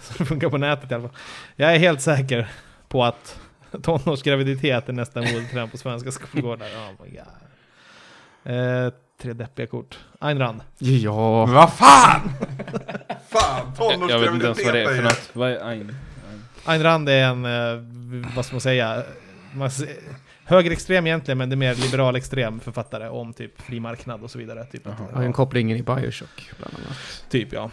[0.00, 1.16] Så det funkar på nätet i alla fall.
[1.56, 2.48] Jag är helt säker
[2.88, 3.40] på att
[3.82, 6.66] tonårsgraviditet är nästa modetrend på svenska skolgårdar.
[6.66, 7.26] Oh my god.
[8.56, 8.92] Eh,
[9.22, 9.98] tre deppiga kort.
[10.18, 10.60] Ayn Rand.
[10.78, 11.46] Ja.
[11.46, 12.20] Vad fan!
[13.28, 15.30] fan, Jag vet inte ens vad det är för tonårsgraviditet något.
[15.32, 15.96] Vad är Ayn?
[16.64, 17.84] Ayn Rand är en, eh,
[18.36, 19.02] vad ska man säga,
[19.54, 19.70] man,
[20.44, 24.38] högerextrem egentligen, men det är mer liberal extrem författare om typ fri marknad och så
[24.38, 24.64] vidare.
[24.64, 27.24] Typ, att, Har ju en koppling in i Bioshock, bland annat.
[27.28, 27.70] typ ja.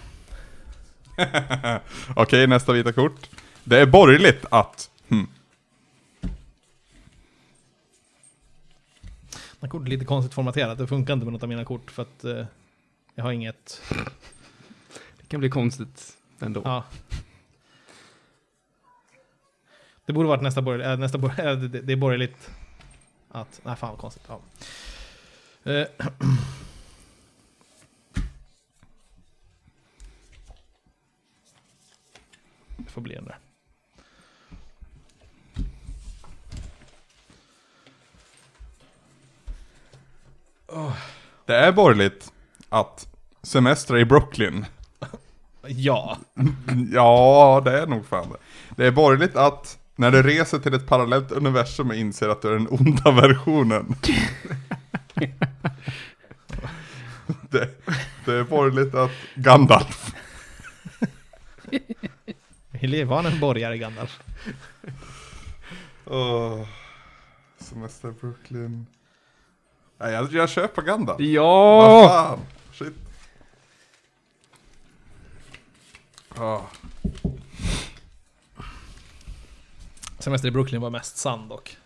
[2.15, 3.29] Okej, nästa vita kort.
[3.63, 4.89] Det är borgerligt att...
[5.09, 5.27] Hmm.
[9.31, 11.91] Det här kortet är lite konstigt formaterat, det funkar inte med något av mina kort
[11.91, 12.45] för att eh,
[13.15, 13.81] jag har inget...
[15.21, 16.61] Det kan bli konstigt ändå.
[16.65, 16.83] Ja.
[20.09, 22.51] Det borde varit nästa borgerligt, äh, nästa borgerligt, äh, det, det är borgerligt
[23.31, 23.61] att...
[23.63, 24.23] Nej fan vad konstigt.
[24.27, 24.39] Ja.
[25.71, 25.87] Eh,
[32.77, 33.37] Det får bli den där.
[41.45, 42.33] Det är borgerligt
[42.69, 43.07] att
[43.41, 44.65] semestra i Brooklyn.
[45.67, 46.17] Ja,
[46.91, 48.37] Ja, det är nog fan det.
[48.75, 52.47] Det är borgerligt att när du reser till ett parallellt universum och inser att du
[52.47, 53.95] är den onda versionen.
[57.49, 57.69] det,
[58.25, 60.13] det är borgerligt att Gandalf.
[63.05, 64.19] var han en borgare Gandalf?
[66.05, 66.67] Oh,
[67.57, 68.85] semester Brooklyn.
[69.97, 71.19] Nej, jag, jag köper Gandalf.
[71.19, 72.07] Vad Ja!
[72.09, 72.39] fan?
[72.73, 72.93] Shit.
[76.35, 76.61] Ah.
[80.19, 81.77] Semester i Brooklyn var mest sann dock.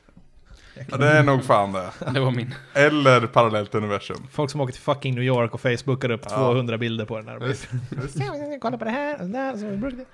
[0.92, 1.92] Ja, det är nog fan det.
[2.14, 2.54] Det var min.
[2.74, 4.28] Eller parallellt universum.
[4.32, 6.36] Folk som åker till fucking New York och facebookar upp Ja.
[6.36, 8.60] 200 bilder på den här.
[8.60, 10.06] Kolla på det här, och det där, så Brooklyn.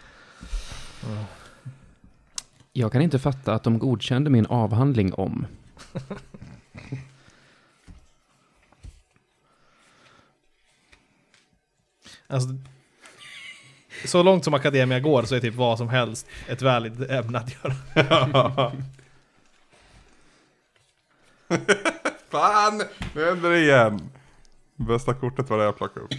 [2.73, 5.45] Jag kan inte fatta att de godkände min avhandling om...
[12.27, 12.49] Alltså,
[14.05, 17.53] så långt som Academia går så är typ vad som helst ett valid ämne att
[17.63, 17.75] göra.
[22.29, 22.81] Fan!
[23.15, 24.09] Nu händer det igen.
[24.75, 26.13] Bästa kortet var det jag plockade upp.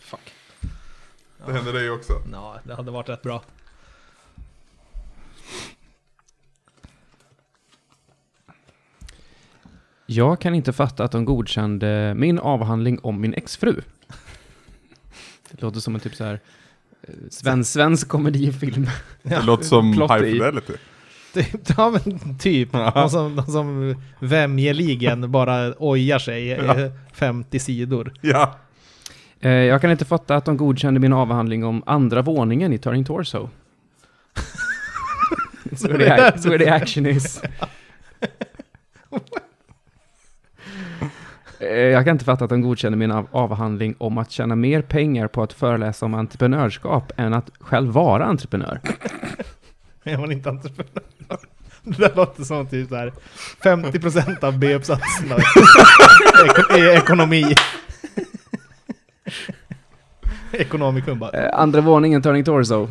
[0.00, 0.32] Fuck.
[1.46, 2.12] Det hände dig också.
[2.32, 3.42] Ja, det hade varit rätt bra.
[10.06, 13.80] Jag kan inte fatta att de godkände min avhandling om min exfru.
[15.50, 16.40] Det låter som en typ så här
[17.02, 18.86] eh, svensk, svensk komedifilm.
[19.22, 20.72] Det låter som High Fidelity.
[21.76, 22.72] Ja men typ.
[22.72, 26.74] De som, de som vämjeligen bara ojar sig Ja.
[27.12, 28.12] 50 sidor.
[28.20, 28.58] Ja.
[29.40, 33.04] Eh, Jag kan inte fatta att de godkände min avhandling om andra våningen i Turning
[33.04, 33.48] Torso.
[35.64, 37.42] It's where the, where the action is.
[41.70, 44.82] Eh, Jag kan inte fatta att de godkände min av- avhandling om att tjäna mer
[44.82, 48.80] pengar på att föreläsa om entreprenörskap än att själv vara entreprenör.
[50.04, 51.02] Är man inte entreprenör?
[51.82, 53.12] Det där låter som typ så här
[53.62, 55.36] 50% av B-uppsatserna
[56.78, 57.54] i ekonomi.
[60.52, 61.30] Ekonomikum bara.
[61.30, 62.88] Eh, Andra våningen Turning Torso.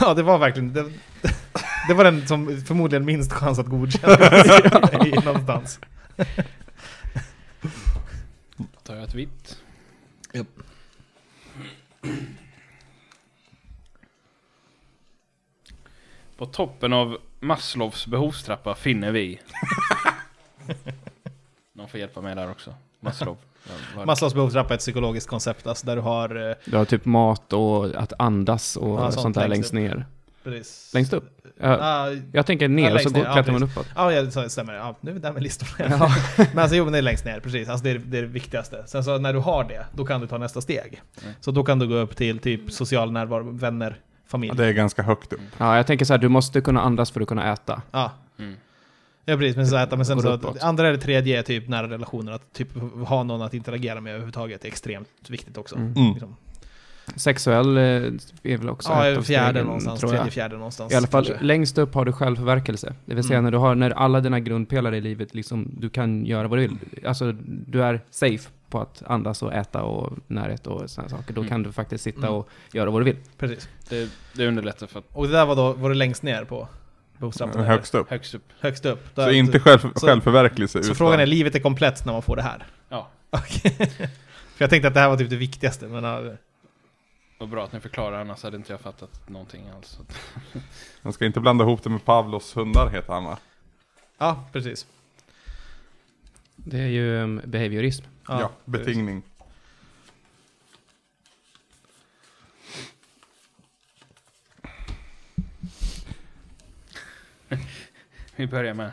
[0.00, 0.72] Ja, det var verkligen...
[0.72, 0.84] Det,
[1.88, 5.80] det var den som förmodligen minst chans att godkännas i någonstans.
[8.82, 9.56] Tar jag ett vitt.
[16.36, 19.40] På toppen av Maslows behovstrappa finner vi...
[21.72, 22.74] Någon får hjälpa mig där också.
[23.00, 23.36] Maslow.
[23.96, 26.50] Vad- Maslows behovstrappa är ett psykologiskt koncept, alltså där du har...
[26.50, 30.06] eh, Du har typ mat och att andas och Ja, sånt, sånt där längst ner.
[30.44, 30.90] Precis.
[30.94, 31.24] Längst upp?
[31.60, 33.76] Ja, Ah, jag tänker ner Ja, så går, ner, ja, klättrar man precis.
[33.76, 33.86] uppåt.
[33.96, 34.74] Ja, ja, så stämmer.
[34.74, 35.70] Ja, nu är vi där med listorna.
[36.00, 36.10] Ja.
[36.52, 37.68] Men alltså jo, men det är längst ner, precis.
[37.68, 38.84] Alltså det är det, är det viktigaste.
[38.86, 41.02] Sen så när du har det, då kan du ta nästa steg.
[41.22, 41.34] Mm.
[41.40, 44.52] Så då kan du gå upp till typ social närvaro, vänner, familj.
[44.56, 45.40] Ja, det är ganska högt upp.
[45.58, 47.82] ja, jag tänker så här, du måste kunna andas för att kunna äta.
[47.90, 48.12] Ja.
[48.38, 48.54] Mm.
[49.24, 51.88] Ja precis, men, så äta, men sen så att andra eller tredje är typ nära
[51.88, 52.68] relationer, att typ
[53.06, 55.76] ha någon att interagera med överhuvudtaget är extremt viktigt också.
[55.76, 55.92] Mm.
[55.92, 56.10] Mm.
[56.10, 56.36] Liksom.
[57.16, 60.18] Sexuell eh, är väl också ett Ja, av fjärde stegen, någonstans, tror jag.
[60.18, 60.92] tredje, fjärde någonstans.
[60.92, 61.44] I alla fall, kanske.
[61.44, 62.94] längst upp har du självförverkelse.
[63.04, 63.44] Det vill säga Mm.
[63.44, 66.62] när du har, när alla dina grundpelare i livet, liksom, du kan göra vad du
[66.62, 66.76] vill.
[67.06, 67.32] Alltså,
[67.66, 71.34] du är safe på att andas och äta och närhet och sådana saker.
[71.34, 71.48] Då Mm.
[71.48, 72.32] kan du faktiskt sitta Mm.
[72.34, 73.16] och göra vad du vill.
[73.38, 73.68] Precis.
[73.88, 76.68] Det, det underlättar för att Och det där var då, var det längst ner på
[77.18, 77.56] behovstrappan?
[77.60, 77.68] eller?
[77.70, 78.10] Högst upp.
[78.10, 78.44] högst upp.
[78.60, 79.06] Högst upp.
[79.14, 80.96] Så Där- inte själv, så- självförverkligelse Så utan...
[80.96, 82.66] frågan är, livet är komplett när man får det här?
[82.88, 83.70] Ja, Okej.
[84.56, 86.04] För jag tänkte att det här var typ det viktigaste, men...
[87.40, 89.98] ja, vad bra att ni förklarar, annars hade inte jag fattat någonting alls.
[91.02, 93.38] Man ska inte blanda ihop det med Pavlos hundar heter han va?
[94.18, 94.86] Ja, precis.
[96.56, 98.04] Det är ju um, behaviorism.
[98.28, 98.86] Ja, precis.
[98.86, 99.22] betingning.
[108.36, 108.92] Vi börjar med...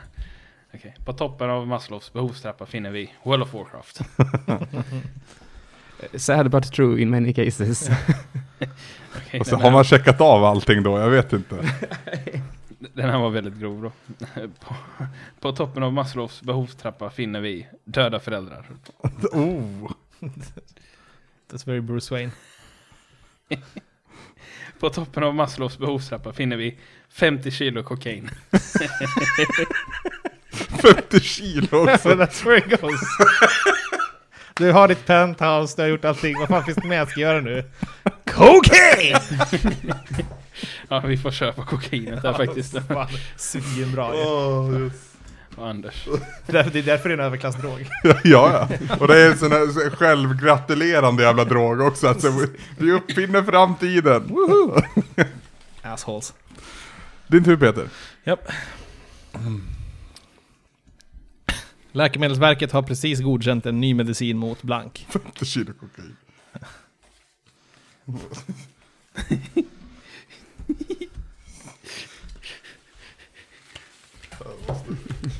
[0.73, 3.99] Okej, på toppen av Maslows behovstrappa finner vi World of Warcraft.
[6.15, 7.89] Sad but true in many cases.
[9.15, 11.55] Okej, Och så har man checkat av allting då, jag vet inte.
[12.93, 13.91] den här var väldigt grov då.
[14.59, 14.75] på,
[15.39, 18.65] på toppen av Maslows behovstrappa finner vi döda föräldrar.
[19.31, 19.91] Oh!
[21.51, 22.31] That's very Bruce Wayne.
[24.79, 26.79] På toppen av Maslows behovstrappa finner vi
[27.09, 28.29] 50 kilo kokain.
[30.81, 32.09] 50 kilo också!
[32.09, 32.99] That's where it goes.
[34.57, 36.39] Du har ditt penthouse, du har gjort allting.
[36.39, 37.63] Vad fan finns det mer jag ska göra nu?
[38.25, 39.17] Cocaine!
[40.89, 42.77] Ja, vi får köpa kokainet där faktiskt.
[42.87, 44.79] Fan, Svinbra ju.
[44.79, 45.03] Just.
[45.55, 46.07] Och Anders.
[46.45, 47.87] Det är därför det är en överklassdrog.
[48.03, 48.67] Ja, ja.
[48.99, 52.07] Och det är en sån här självgratulerande jävla drog också.
[52.07, 52.31] Alltså,
[52.77, 54.23] vi uppfinner framtiden.
[54.27, 54.81] Woho!
[55.81, 56.33] Assholes.
[57.27, 57.89] Din tur Peter.
[58.23, 58.51] Japp.
[61.91, 65.05] Läkemedelsverket har precis godkänt en ny medicin mot blank.
[65.09, 66.15] 50 kilo kokain.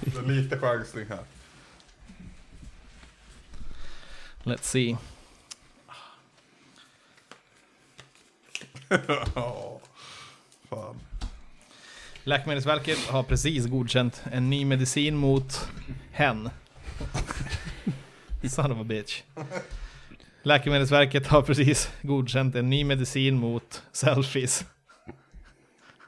[0.01, 1.23] Det är Lite chansning här.
[4.43, 4.97] Let's see.
[9.36, 9.79] Ja,
[10.69, 10.99] fan.
[12.23, 15.69] Läkemedelsverket har precis godkänt en ny medicin mot
[16.17, 16.49] hen.
[18.49, 19.23] Son of a bitch.
[20.43, 24.65] Läkemedelsverket har precis godkänt en ny medicin mot selfies.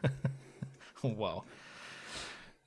[1.01, 1.43] wow.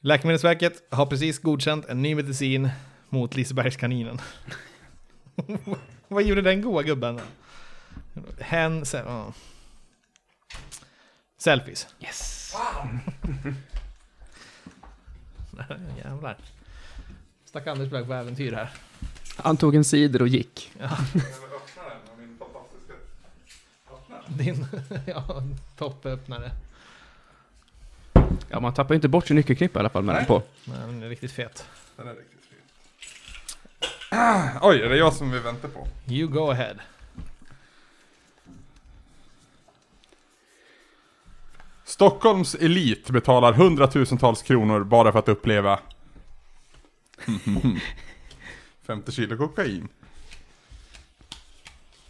[0.00, 2.68] Läkemedelsverket har precis godkänt en ny medicin
[3.08, 4.20] mot Lisebergskaninen.
[6.08, 7.20] Vad gjorde den goa gubben?
[8.38, 8.86] Hen...
[8.86, 9.32] Se, ja.
[11.38, 11.86] Selfies.
[12.00, 12.54] Yes!
[16.04, 16.36] Jävlar.
[17.52, 18.70] Stack Anders iväg på äventyr här.
[19.36, 20.72] Han tog en cider och gick.
[24.28, 24.66] Din
[25.06, 25.42] ja,
[25.78, 26.50] toppöppnare.
[28.48, 30.42] Ja, man tappar ju inte bort sin nyckelknippa i alla fall med den på.
[30.64, 31.66] Nej, Den är riktigt fet.
[31.96, 32.58] Den är riktigt fin.
[34.62, 35.86] Oj, är det jag som vi väntar på?
[36.08, 36.74] You go ahead.
[41.84, 45.78] Stockholms elit betalar hundratusentals kronor bara för att uppleva
[48.82, 49.88] 50 kilo kokain.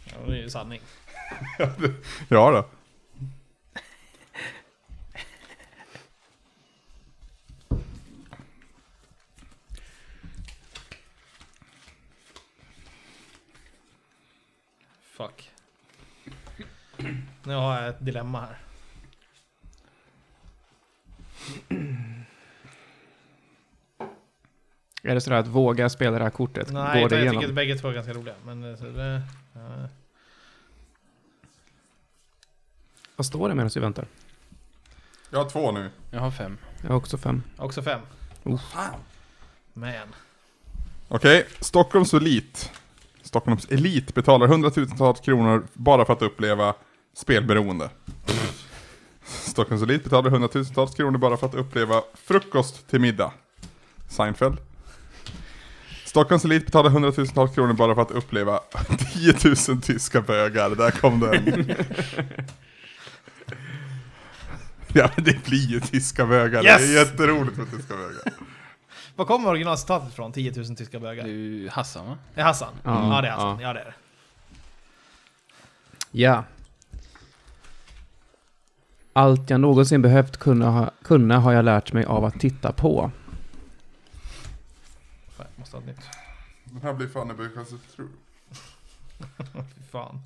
[0.05, 0.81] Ja, det är ju sanning.
[2.29, 2.69] Ja då.
[15.01, 15.51] Fuck.
[17.43, 18.57] Nu har jag ett dilemma här.
[25.03, 26.71] Är det sådär att våga spela det här kortet?
[26.71, 27.41] Nej, Gå jag, det jag igenom?
[27.41, 28.35] tycker att bägge två är ganska roliga.
[28.45, 29.21] Men eh, så det,
[29.53, 29.87] ja.
[33.15, 34.05] Vad står det medan vi väntar?
[35.29, 35.89] Jag har två nu.
[36.11, 36.57] Jag har fem.
[36.81, 37.43] Jag har också fem.
[37.57, 38.01] Också fem.
[38.43, 38.61] Oh.
[39.73, 39.93] Man.
[41.07, 42.71] Okej, Stockholms elit.
[43.21, 46.73] Stockholms elit betalar hundratusentals kronor bara för att uppleva
[47.13, 47.89] spelberoende.
[49.23, 53.31] Stockholms elit betalar hundratusentals kronor bara för att uppleva frukost till middag.
[54.09, 54.57] Seinfeld.
[56.13, 58.59] Stockholms elit betalar hundratusentals kronor bara för att uppleva
[59.13, 59.33] 10
[59.69, 60.69] 000 tyska bögar.
[60.69, 61.45] Där kom den.
[64.93, 66.63] ja men det blir ju tyska bögar.
[66.63, 66.81] Det Yes!
[66.81, 68.33] är jätteroligt med tyska bögar.
[69.15, 70.31] Var kommer originalcitatet ifrån?
[70.31, 71.23] 10 000 tyska Det bögar?
[71.23, 72.17] är ju Hassan va?
[72.35, 72.73] Det är Hassan?
[72.83, 73.15] Ja.
[73.15, 73.59] Ja, det är Hassan.
[73.59, 73.67] Ja.
[73.67, 73.93] Ja, det är det.
[76.11, 76.43] Ja.
[79.13, 83.11] Allt jag någonsin behövt kunna ha, kunna har jag lärt mig av att titta på
[85.73, 86.09] avsnitt.
[86.65, 88.09] Den här blir fan i alltså, True.
[89.75, 90.21] Fy fan.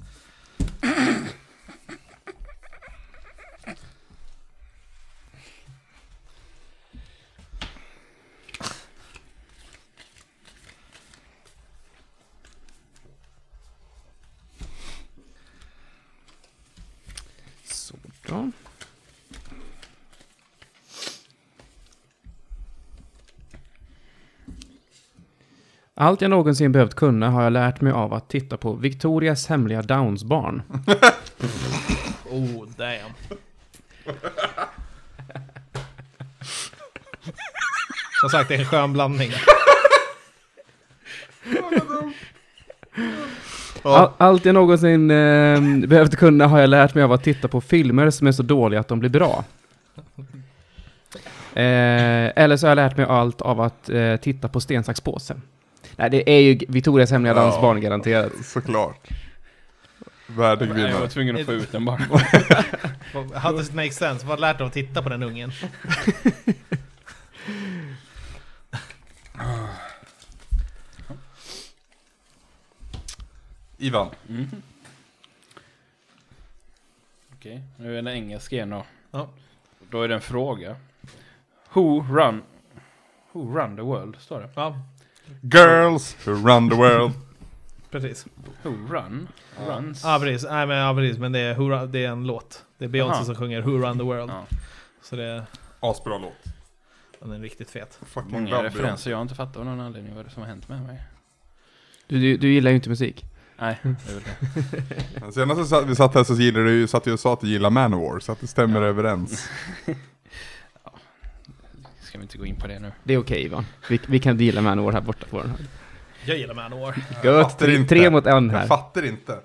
[17.63, 18.66] Sådär.
[25.99, 29.81] Allt jag någonsin behövt kunna har jag lärt mig av att titta på Victorias hemliga
[29.81, 30.61] Downs-barn.
[32.31, 33.13] Oh, damn.
[38.19, 39.31] Som sagt, det är en skön blandning.
[43.83, 47.61] All, allt jag någonsin eh, behövt kunna har jag lärt mig av att titta på
[47.61, 49.43] filmer som är så dåliga att de blir bra.
[51.53, 55.01] Eh, eller så har jag lärt mig allt av att eh, titta på sten, sax,
[55.01, 55.35] påse.
[55.99, 57.41] Nej, det är ju Victorias hemliga Ja.
[57.41, 58.31] dansbarn garanterat.
[58.45, 59.07] Såklart.
[60.27, 61.09] Värdig Jag var vinnare.
[61.09, 61.97] tvungen att få ut den bara.
[63.35, 64.25] How does it make sense?
[64.25, 65.51] Vad lärt dig att titta på den ungen?
[73.77, 74.09] Ivan.
[74.27, 74.61] Mhm.
[77.33, 78.85] Okej, nu är det engelska igen då.
[79.11, 79.29] Ja.
[79.89, 80.75] Då är det en fråga.
[81.73, 82.41] Who run...
[83.31, 84.49] Who run the world, står det.
[84.55, 84.79] Ja,
[85.41, 87.11] Girls who run the world.
[87.91, 88.25] precis.
[88.63, 89.27] Who run?
[89.67, 90.03] Runs?
[90.03, 90.49] Ja, precis.
[90.49, 91.17] Nej, men, ja, precis.
[91.19, 92.63] Men det är, Who Run- det är en låt.
[92.77, 93.25] Det är Beyoncé Aha.
[93.25, 94.29] som sjunger Who Run the World.
[94.31, 94.45] Ja.
[95.01, 95.43] Så det är,
[95.79, 96.43] Asbra låt.
[97.19, 97.99] den är riktigt fet.
[98.05, 100.49] Fucking Många love referenser jag inte fattar av någon anledning vad det är som har
[100.49, 101.01] hänt med mig.
[102.07, 103.25] Du, du, du gillar ju inte musik.
[103.59, 105.19] Nej, det är väl det.
[105.19, 105.31] Beyoncé.
[105.41, 107.41] Senast vi satt- vi satt här så gillade du ju, satt du och sa att
[107.41, 108.87] du gillar Manowar, så att det stämmer Ja.
[108.87, 109.49] överens.
[112.07, 112.91] Ska vi inte gå in på det nu?
[113.03, 113.65] Det är okej Ivan.
[113.89, 115.59] Vi, vi kan deala Manowar här borta på den här.
[116.25, 116.95] Jag gillar Manowar.
[117.23, 118.67] Gött, tre, tre mot en Jag här.
[118.67, 119.39] fattar inte.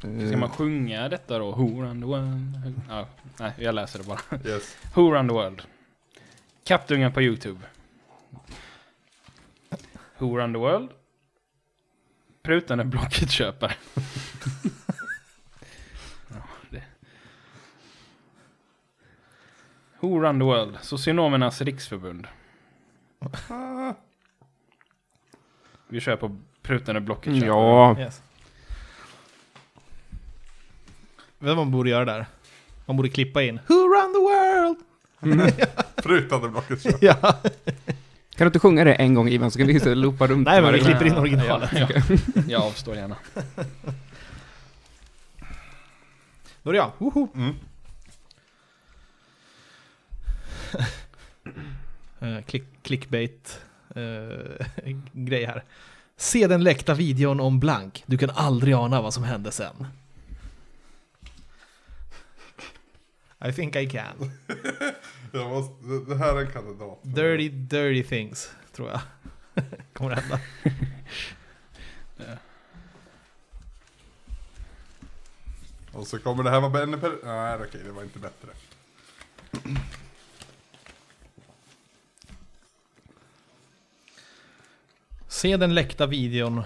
[0.00, 1.52] Ska man sjunga detta då?
[1.52, 2.80] Who run the world?
[2.88, 3.06] Ja,
[3.38, 4.20] nej, jag läser det bara.
[4.44, 4.76] Yes.
[4.94, 5.62] Who run the world?
[6.64, 7.60] Kattungar på Youtube.
[10.18, 10.90] Who run the world?
[12.42, 13.74] Prutande Blocket-köpare.
[16.28, 16.36] ja,
[16.70, 16.82] det.
[20.02, 20.78] Who run the world?
[20.82, 22.26] Socionomernas riksförbund.
[25.88, 27.48] Vi kör på prutande Blocket-köpare.
[27.48, 28.22] Ja, Yes.
[31.38, 32.26] Vet du vad man borde göra där?
[32.86, 34.76] Man borde klippa in Who run the world?
[35.96, 36.94] Prutande blocket kör.
[37.00, 37.14] ja.
[38.34, 40.72] kan du inte sjunga det en gång Ivan så kan vi loopa runt Nej, men
[40.72, 41.70] vi klipper in originalet.
[41.72, 42.42] Ja, ja.
[42.48, 43.16] Jag avstår gärna.
[46.62, 46.92] Då är det jag.
[46.98, 47.28] Woho!
[47.34, 47.48] Mm.
[47.48, 47.54] Eh,
[52.46, 53.60] klick, clickbait
[53.94, 54.66] eh,
[55.12, 55.64] grej här.
[56.16, 58.02] Se den läckta videon om Blank.
[58.06, 59.86] Du kan aldrig ana vad som hände sen.
[63.48, 64.30] I think I can.
[65.32, 65.74] Jag måste,
[66.08, 66.98] det- här är en kandidat.
[67.02, 69.00] Dirty, dirty things, tror jag.
[69.92, 70.40] Kommer hända.
[75.92, 77.24] Och så kommer det här vara per...
[77.24, 78.48] Nej okej, det var inte bättre.
[85.42, 86.62] Se den läckta videon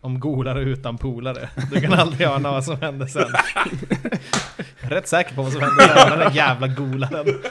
[0.00, 1.48] om golare utan polare.
[1.72, 3.32] Du kan aldrig ana vad som hände sen.
[4.80, 7.42] Rätt säker på vad som hände sen, den där jävla golaren.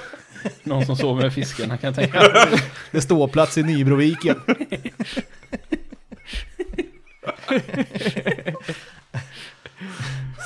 [0.63, 2.47] Någon som sover med fiskarna kan jag tänka.
[2.91, 4.35] Det står plats i Nybroviken.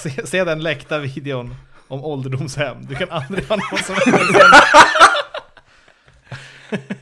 [0.04, 1.56] se, se den läckta videon
[1.88, 2.86] om ålderdomshem.
[2.86, 4.42] Du kan aldrig ana vad som hände sen.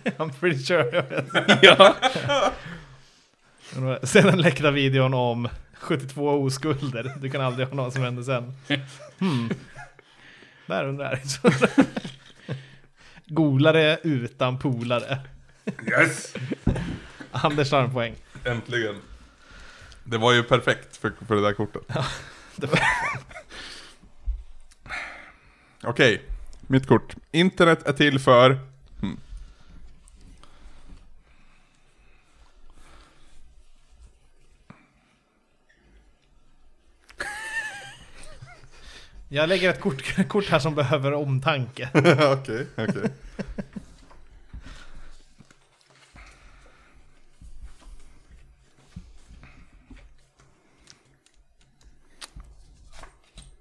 [0.17, 1.27] I'm pretty sure jag vet.
[1.61, 1.95] ja.
[4.03, 7.13] Se den läckta videon om 72 oskulder.
[7.21, 8.53] Du kan aldrig ana vad som hände sen.
[9.19, 9.49] Hmm.
[10.67, 11.51] Där undrar jag.
[13.25, 15.19] Golare utan polare.
[15.87, 16.33] Yes!
[17.31, 18.15] Anders har en poäng.
[18.43, 18.95] Äntligen.
[20.03, 21.81] Det var ju perfekt för, för det där kortet.
[22.55, 22.79] Det var-
[25.83, 26.21] Okej,
[26.67, 27.15] mitt kort.
[27.31, 28.59] Internet är till för...
[29.01, 29.17] Hmm.
[39.29, 41.89] Jag lägger ett kort, kort här som behöver omtanke.
[42.33, 43.11] Okej, okej.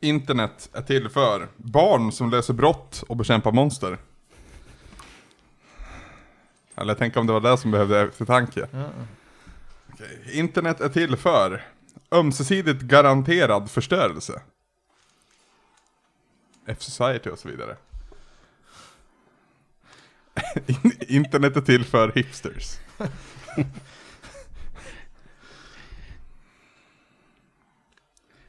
[0.00, 3.98] Internet är till för barn som löser brott och bekämpar monster.
[6.76, 8.68] Eller tänk om det var det som behövde eftertanke.
[8.70, 8.88] Ja.
[9.92, 10.38] Okej.
[10.38, 11.62] Internet är till för
[12.10, 14.42] ömsesidigt garanterad förstörelse.
[16.66, 17.76] F-society och så vidare.
[20.66, 22.78] In- Internet är till för hipsters.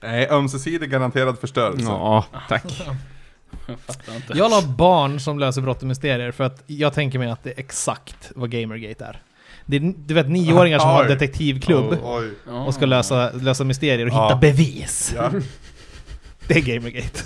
[0.03, 1.83] Nej, ömsesidig garanterad förstörelse.
[1.85, 2.83] Ja, tack.
[3.67, 4.33] Jag fattar inte.
[4.37, 7.49] Jag la barn som löser brott och mysterier för att jag tänker mig att det
[7.51, 9.21] är exakt vad Gamergate är.
[9.65, 11.13] Det är, du vet nioåringar som har en Oj.
[11.13, 12.31] detektivklubb Oj.
[12.49, 14.27] och ska lösa, lösa mysterier och Ja.
[14.27, 15.13] hitta bevis.
[15.15, 15.31] Ja.
[16.47, 17.21] Det är Gamergate.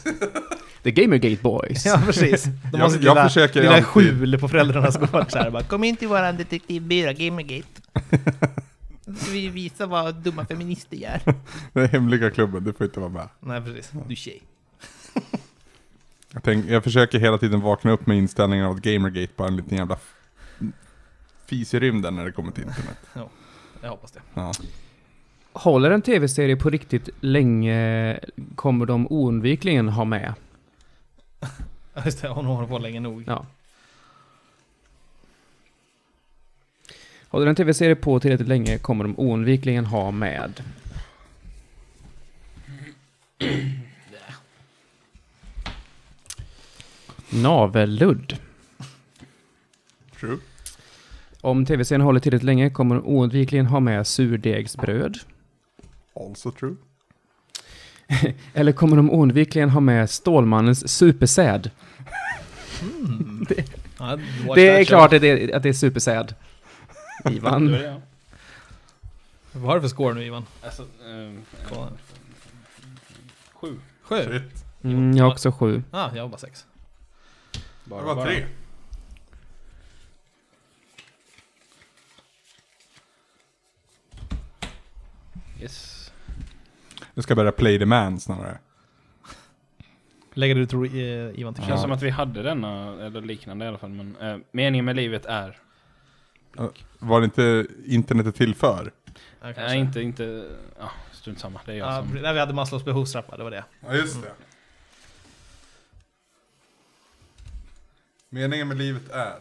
[0.84, 1.86] The Gamergate Boys.
[1.86, 2.44] Ja, precis.
[2.44, 5.64] De Jag- har sitt lilla, försöker lilla alltid- skjul på föräldrarnas gård så här, bara,
[5.64, 7.68] Kom in till våran detektivbyrå, Gamergate.
[9.06, 11.20] Nu ska vi visa vad dumma feminister gör.
[11.74, 13.30] Den hemliga klubben, du får inte vara med.
[13.40, 13.92] Nej, precis.
[14.08, 14.42] Du är tjej.
[16.34, 19.52] Jag, tänk, jag försöker hela tiden vakna upp med inställningen av att Gamergate bara är
[19.52, 19.98] en liten jävla
[21.46, 22.98] fis i rymden när det kommer till internet.
[23.82, 24.20] Jag hoppas det.
[24.34, 24.52] Ja.
[25.54, 28.20] Håller en tv-serie på riktigt länge
[28.56, 30.34] kommer de oundvikligen ha med.
[31.94, 33.24] Ja, Just det, hon håller på länge nog.
[33.28, 33.46] Ja.
[37.30, 40.64] Håller en tv-serie på tillräckligt länge kommer de oundvikligen ha med.
[47.30, 48.38] Navelludd.
[50.20, 50.38] True.
[51.42, 55.18] Om tv-serien håller tillräckligt länge kommer de oundvikligen ha med surdegsbröd.
[56.14, 56.76] Also true.
[58.54, 61.72] Eller kommer de oundvikligen ha med Stålmannens supersäd?
[62.80, 66.36] Watch Det that är klart att det är, att det är supersäd.
[67.32, 67.66] Ivan.
[67.68, 68.02] Det.
[69.52, 70.46] Vad har du för score nu Ivan?
[70.64, 70.86] Alltså,
[71.70, 71.88] Kolla.
[73.54, 73.80] sju.
[74.02, 74.16] Sju?
[74.16, 74.66] Shit.
[74.84, 75.84] Mm, jag har också sju.
[75.92, 76.66] Ah, jag var bara sex.
[77.86, 78.26] Bara, Det var bara.
[78.26, 78.46] tre.
[85.62, 85.99] Yes.
[87.20, 88.58] Nu ska jag börja play the man snarare.
[90.34, 91.68] Lägger du tror eh, Ivan till Det ja.
[91.68, 93.90] känns som att vi hade denna, eller liknande i alla fall.
[93.90, 95.58] Men eh, meningen med livet är...
[97.00, 98.92] Var det inte internetet till för?
[99.42, 100.46] ja, Nej, inte, inte...
[100.80, 101.62] Ja, strunt samma.
[101.66, 102.22] Det är jag Ja, som...
[102.22, 103.64] när vi hade Maslows behovstrappa, det var det.
[103.88, 104.32] Ja, just det.
[108.30, 109.40] Meningen med livet är?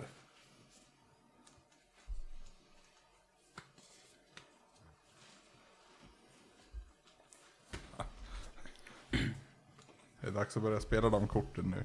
[10.21, 11.85] Det är dags att börja spela de korten nu.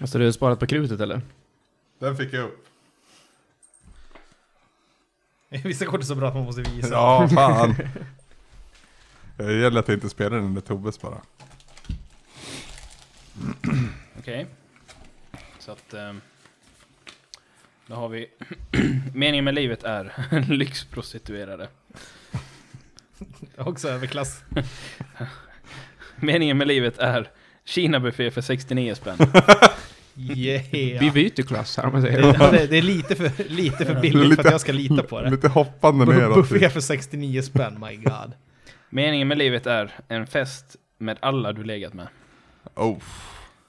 [0.00, 1.20] Alltså du har sparat på krutet eller?
[1.98, 2.66] Den fick jag upp.
[5.64, 6.88] Vissa kort är så bra att man måste visa.
[6.88, 7.74] Ja, fan.
[9.36, 11.22] Det gäller att jag inte spelar den där Tobbes bara.
[14.18, 14.46] Okej.
[15.58, 15.94] Så att...
[15.94, 16.20] ehm,
[17.86, 18.30] då har vi...
[19.14, 20.14] meningen med livet är
[20.48, 21.68] lyxprostituerade.
[23.66, 24.44] Också överklass.
[26.16, 27.30] Meningen med livet är
[27.64, 29.18] Kina-buffé för 69 spänn.
[30.20, 30.62] Yeah.
[31.00, 32.36] Vi byter klass här om man det, säger.
[32.40, 35.20] ja, det, det är lite för, lite för billigt för att jag ska lita på
[35.20, 35.30] det.
[35.30, 36.50] Lite hoppande neråt.
[36.50, 38.32] Buffé för 69 spänn, my god.
[38.90, 42.08] Meningen med livet är en fest med alla du legat med.
[42.74, 42.98] Oh.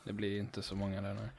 [0.04, 1.30] Det blir inte så många där nu.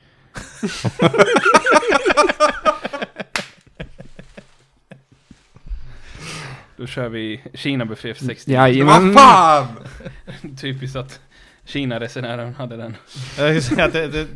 [6.80, 8.58] Då kör vi Kina-buffé för 69.
[8.58, 9.14] Vad Jajamän.
[9.14, 9.66] fan!
[10.60, 11.20] Typiskt att
[11.64, 12.96] Kina-resenären hade den.
[13.38, 14.28] Jag skulle säga att det, det,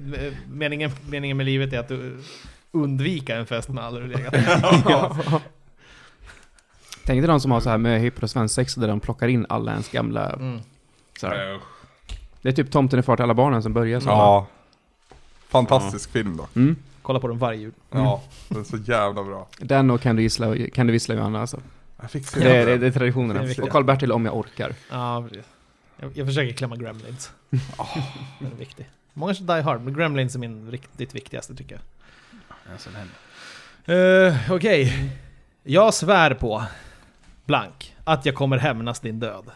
[0.49, 2.23] meningen, meningen med livet är att du
[2.73, 4.35] undvika en fest med alla du legat.
[7.05, 9.73] Tänk dig de som har så här med och svensexa där de plockar in alla
[9.73, 10.31] ens gamla...
[10.31, 10.61] Mm.
[11.21, 11.61] Så här.
[12.43, 14.09] Det är typ Tomten är far till alla barnen som börjar så.
[14.09, 14.47] Ja.
[15.49, 16.61] Fantastisk film då.
[16.61, 16.77] Mm.
[17.03, 17.73] Kolla på den varje jul.
[17.91, 19.47] Ja, den är så jävla bra.
[19.59, 21.61] Den och Kan du gissla, kan du vissla Johanna alltså.
[22.01, 23.43] Jag fick se Det är, det, det är traditionerna.
[23.43, 24.75] Det är och Karl-Bertil om jag orkar.
[24.91, 25.29] Ja.
[25.97, 27.33] Jag, jag försöker klämma Gremlins.
[28.39, 28.91] Den är viktig.
[29.13, 31.83] Många kör Die Hard, men Gremlins är min riktigt viktigaste tycker jag.
[32.73, 32.91] Alltså.
[33.93, 35.11] Uh, Okej.
[35.63, 36.65] Jag svär på,
[37.45, 39.51] blank, att jag kommer hämnas din död.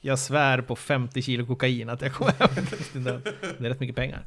[0.00, 3.22] Jag svär på 50 kilo kokain att jag kommer hämnas din död.
[3.58, 4.24] Det är rätt mycket pengar.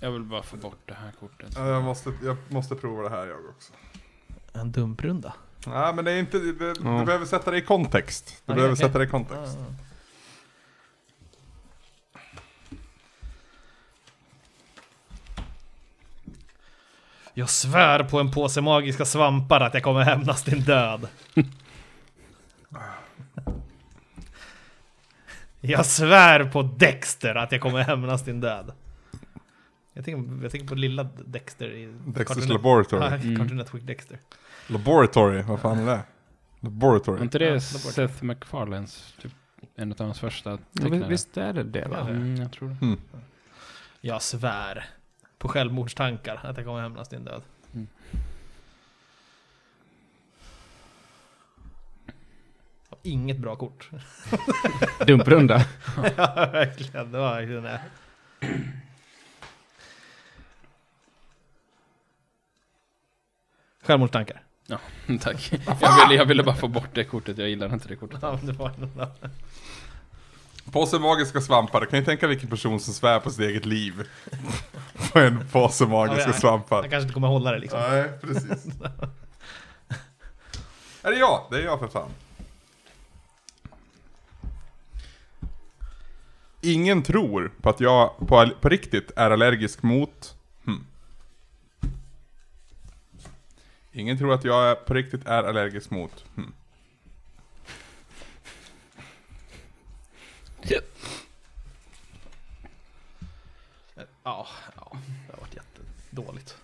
[0.00, 1.52] Jag vill bara få bort det här kortet.
[1.56, 3.72] Ja, Jag måste, jag måste prova det här jag också.
[4.52, 5.32] En dumprunda.
[5.66, 6.44] Nej men det är inte, Ja.
[6.98, 8.26] du behöver sätta det i kontext.
[8.28, 8.86] Du Okej, behöver okej.
[8.86, 9.58] sätta det i kontext.
[17.34, 21.08] Jag svär på en påse magiska svampar att jag kommer hämnas din död.
[25.60, 28.72] Jag svär på Dexter att jag kommer hämnas din död.
[29.98, 31.94] Jag tänker, jag tänker på lilla Dexter i...
[32.06, 33.02] Dexters Laboratory.
[33.02, 33.20] Ja, mm.
[33.20, 33.56] Cartoon mm.
[33.56, 34.18] Network Dexter.
[34.66, 36.02] Laboratory, vad fan är det?
[36.60, 37.18] Laboratory.
[37.18, 39.32] Är inte det ja, Seth MacFarlanes, typ
[39.74, 41.00] en av hans första tecknare?
[41.00, 42.00] Ja, visst är det det va?
[42.00, 42.86] Mm, jag tror det.
[42.86, 42.98] Mm.
[44.00, 44.86] Jag svär
[45.38, 47.42] på självmordstankar att jag kommer hämnas din död.
[47.74, 47.86] Mm.
[53.02, 53.90] Inget bra kort.
[55.06, 55.64] Dumprunda.
[56.16, 57.12] ja, verkligen.
[57.12, 57.80] Det var verkligen det.
[63.88, 64.42] Självmordstankar.
[65.20, 65.52] Tack.
[65.80, 68.18] Jag ville, jag ville bara få bort det kortet, jag gillar inte det kortet.
[68.22, 68.72] Ja, det var
[70.72, 74.08] Påse magiska svampar, kan ni tänka vilken person som svär på sitt eget liv?
[75.12, 76.40] på en påse magiska Ja, ja.
[76.40, 76.80] svampar.
[76.80, 77.80] Han kanske inte kommer hålla det liksom.
[77.80, 78.50] Nej, precis.
[81.02, 81.46] är det jag?
[81.50, 82.10] Det är jag för fan.
[86.60, 90.37] Ingen tror på att jag på, på riktigt är allergisk mot...
[93.92, 96.24] Ingen tror att jag är, på riktigt är allergisk mot...
[96.34, 96.52] Hmm.
[104.24, 106.56] Ja, ja, det har varit jättedåligt.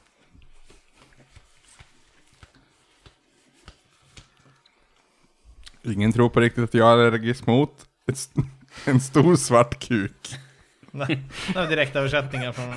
[5.82, 8.40] Ingen tror på riktigt att jag är allergisk mot ett, st-
[8.90, 10.34] en stor svart kuk.
[10.90, 12.74] Nej, det var direktöversättningar från...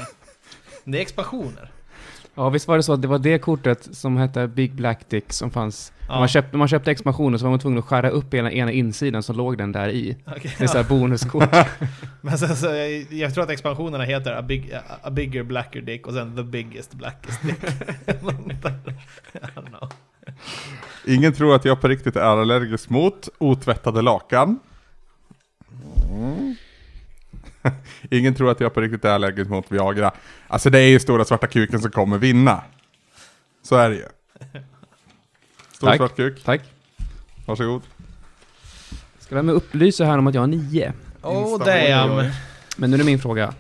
[0.84, 1.72] Det är expansioner.
[2.38, 5.34] Ja, visst var det så att det var det kortet som hette Big Black Dick
[5.34, 5.94] som fanns.
[6.08, 6.14] Ja.
[6.14, 8.72] När man köpte, man köpte expansionen så var man tvungen att skära upp ena, ena
[8.72, 10.18] insidan så låg den där i.
[10.28, 11.56] Okej, Det är så här bonuskort.
[12.22, 16.08] Men sen så, jag, jag tror att expansionerna heter a, big, a, bigger blacker dick
[16.08, 17.56] och sen the biggest blackest dick.
[21.06, 24.60] Ingen tror att jag på riktigt är allergisk mot otvättade lakan.
[26.10, 26.56] Mm.
[28.12, 30.12] Ingen tror att jag på riktigt är allergisk mot Viagra.
[30.48, 32.64] Alltså det är ju stora svarta kuken som kommer vinna.
[33.62, 34.06] Så är det ju.
[35.72, 35.98] Stor Tack.
[35.98, 36.62] svart kuk, Tack.
[37.46, 37.82] varsågod.
[39.20, 40.94] Ska vi med upplysa här om att jag har nio.
[41.22, 42.32] Oh damn.
[42.78, 43.54] Men nu är det min fråga.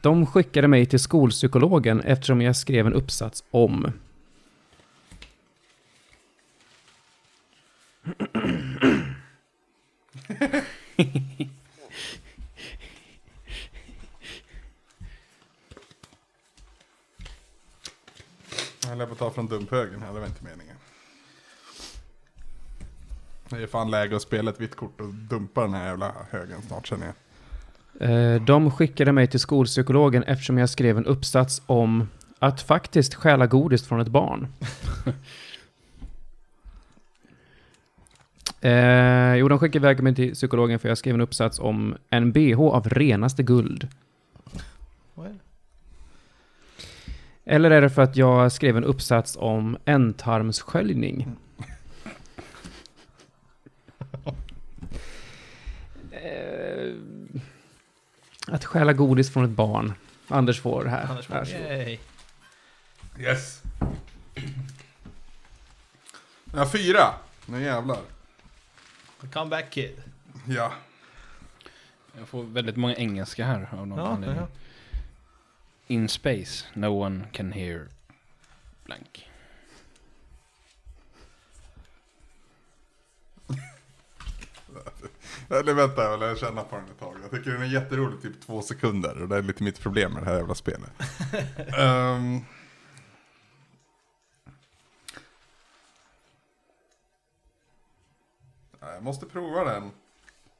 [0.00, 3.92] De skickade mig till skolpsykologen eftersom jag skrev en uppsats om...
[18.88, 20.76] Jag lär på att ta från dumphögen här, det var inte meningen.
[23.48, 26.62] Det är fan läge att spela ett vitt kort och dumpa den här jävla högen
[26.62, 27.14] snart känner jag.
[28.10, 33.46] Eh, De skickade mig till skolpsykologen eftersom jag skrev en uppsats om att faktiskt stjäla
[33.46, 34.48] godis från ett barn.
[38.64, 42.32] eh, jo, de skickade iväg mig till psykologen för jag skrev en uppsats om en
[42.32, 43.88] bh av renaste guld.
[45.14, 45.38] Det?
[47.44, 51.36] Eller är det för att jag skrev en uppsats om ändtarmssköljning?
[56.10, 56.94] Eh,
[58.46, 59.92] att stjäla godis från ett barn.
[60.28, 61.06] Anders får här.
[61.10, 61.98] Anders får, yay.
[63.18, 63.62] Yes.
[66.54, 67.14] Ja, fyra.
[67.46, 68.13] Nu jävlar.
[69.32, 70.02] Comeback kid.
[70.48, 70.72] Ja.
[72.18, 74.38] Jag får väldigt många engelska här av någon Ja, anledning.
[74.40, 74.48] ja.
[75.86, 77.88] In space, no one can hear
[78.84, 79.30] blank.
[85.48, 87.16] Eller vänta, jag vill känna på den ett tag.
[87.22, 89.22] Jag tycker den är jätterolig, typ två sekunder.
[89.22, 90.90] Och det är lite mitt problem med det här jävla spelet.
[91.78, 92.40] Ehm.
[98.92, 99.90] Jag måste prova den.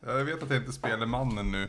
[0.06, 1.68] Jag vet att jag inte spelar mannen nu.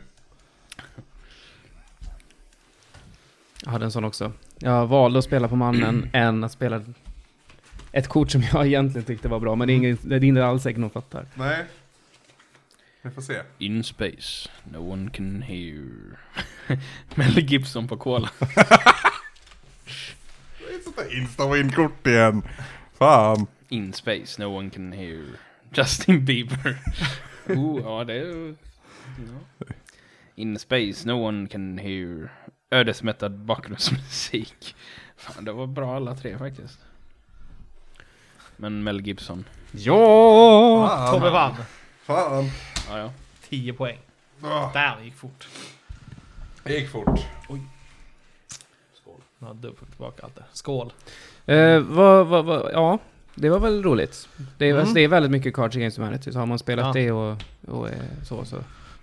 [3.64, 4.32] Jag hade en sån också.
[4.58, 6.82] Jag valde att spela på mannen än att spela
[7.92, 10.44] ett kort som jag egentligen tyckte var bra, men det är, ingen, det är inte
[10.44, 11.26] alls säkert någon fattar.
[11.34, 11.64] Nej.
[13.02, 13.42] Vi får se.
[13.58, 15.86] In space, no one can hear.
[17.14, 18.30] Mel Gibson på cola.
[20.58, 22.42] Det är ett sånt där insta-win-kort igen.
[22.98, 23.46] Fan.
[23.68, 25.24] In space, no one can hear.
[25.76, 26.78] Justin Bieber.
[27.48, 28.54] oh, ja det är...
[29.18, 29.66] Ja.
[30.34, 32.32] In space, no one can hear.
[32.70, 34.74] Ödesmättad bakgrundsmusik.
[35.16, 36.78] Fan, det var bra alla tre faktiskt.
[38.56, 39.44] Men Mel Gibson.
[39.72, 40.88] Ja!
[40.88, 41.12] Fan.
[41.12, 41.54] Tobbe vann.
[42.02, 42.50] Fan.
[42.88, 43.12] Ja, ja.
[43.48, 43.98] 10 poäng.
[44.42, 45.48] Ah, det gick fort.
[46.62, 47.26] Det gick fort.
[49.38, 50.44] Ja, dubbelt tillbaka allt det.
[50.52, 50.92] Skål.
[51.46, 52.98] Eh, vad, vad, vad, ja,
[53.36, 54.28] det var väl roligt.
[54.58, 54.80] Det är, Mm.
[54.80, 56.92] alltså, det är väldigt mycket Cards Against Humanity, så har man spelat Ja.
[57.02, 57.88] det och, och
[58.24, 58.56] så, så.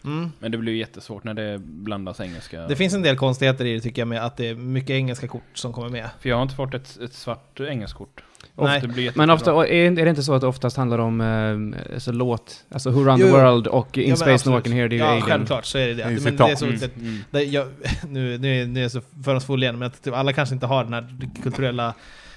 [0.05, 0.31] Mm.
[0.39, 2.61] Men det blir ju jättesvårt när det blandas engelska.
[2.67, 5.27] Det finns en del konstigheter i det tycker jag med att det är mycket engelska
[5.27, 6.09] kort som kommer med.
[6.19, 8.23] För jag har inte fått ett, ett svart engelskt kort.
[8.55, 8.81] Nej.
[8.81, 12.11] Det blir Men ofta, är, det inte så att det oftast handlar om eh, alltså
[12.11, 13.31] låt, alltså Who Run Jo, the.
[13.31, 14.53] World och In Ja, Space No.
[14.53, 15.21] One Can Hear, ju Ja, Alien.
[15.21, 16.03] självklart så är det det.
[16.03, 17.19] Är Men det är så, Mm, det, mm.
[17.31, 17.67] det, jag,
[18.09, 20.65] nu, nu, är- nu är jag så fördomsfull igen, men att typ alla kanske inte
[20.65, 21.07] har den här
[21.43, 21.93] kulturella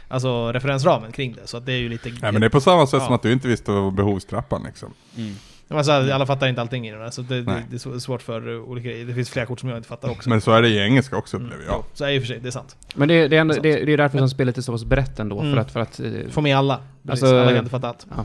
[0.08, 1.46] alltså referensramen kring det.
[1.46, 2.08] Så att det är ju lite...
[2.08, 3.06] Nej men det är på samma sätt Ja.
[3.06, 4.94] som att du inte visste vad behovstrappan liksom.
[5.16, 5.34] Mm.
[5.68, 8.58] Alltså, alla fattar inte allting i den här, så det, det, det är svårt för
[8.60, 10.28] olika Det finns flera kort som jag inte fattar också.
[10.28, 11.74] Men så är det i engelska också Mm, upplever jag.
[11.78, 12.76] jo, Så är i och för sig, det är sant.
[12.94, 15.18] Men det, det, är ändå, det, det är därför som spelet är så pass brett
[15.20, 15.52] ändå, Mm.
[15.54, 15.70] för att...
[15.72, 16.76] För att eh, Få med alla.
[17.06, 18.06] Precis, Alltså, alla kan inte fatta allt.
[18.16, 18.24] ja.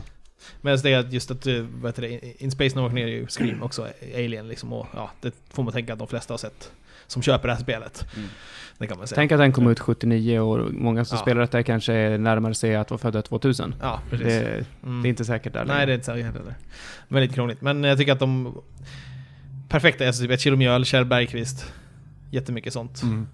[0.60, 3.26] Men det är just att, uh, vad heter det, In Space Nowhere ner är ju
[3.26, 4.72] Scream också, Alien liksom.
[4.72, 6.70] Och ja, det får man tänka att de flesta har sett.
[7.06, 8.06] Som köper det här spelet.
[8.16, 8.28] Mm.
[8.78, 9.16] Det kan man säga.
[9.16, 11.22] Tänk att den kom ut 79 och många som Ja.
[11.22, 13.74] spelar detta kanske är närmare sig att vara födda 2000.
[13.80, 14.26] Ja, precis.
[14.26, 15.02] Det, Mm.
[15.02, 16.54] det är inte säkert där Nej, det är inte säkert heller.
[17.08, 17.60] Väldigt krångligt.
[17.60, 18.54] Men jag tycker att de...
[19.68, 21.72] Perfekta, alltså typ ett kilo mjöl, Kjell Bergqvist.
[22.30, 23.02] Jättemycket sånt.
[23.02, 23.26] Mm.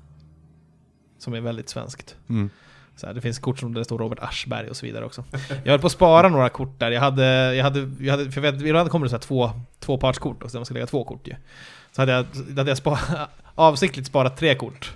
[1.19, 2.17] Som är väldigt svenskt.
[2.29, 2.51] Mm.
[2.97, 5.25] Så här, det finns kort som det står Robert Aschberg och så vidare också.
[5.65, 6.91] Jag höll på att spara några kort där.
[6.91, 9.51] Jag hade, jag hade, jag hade för jag vet, ibland kommer det så här två,
[9.81, 11.35] tvåpartskort också, där man ska lägga två kort ju.
[11.93, 12.27] Så hade jag,
[12.57, 12.99] hade jag spa,
[13.55, 14.93] avsiktligt sparat tre kort.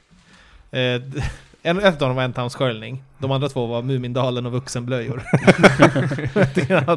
[0.71, 0.81] Eh,
[1.63, 3.03] en, ett av dem var en Entamsköljning.
[3.19, 5.23] De andra två var Mumindalen och Vuxenblöjor.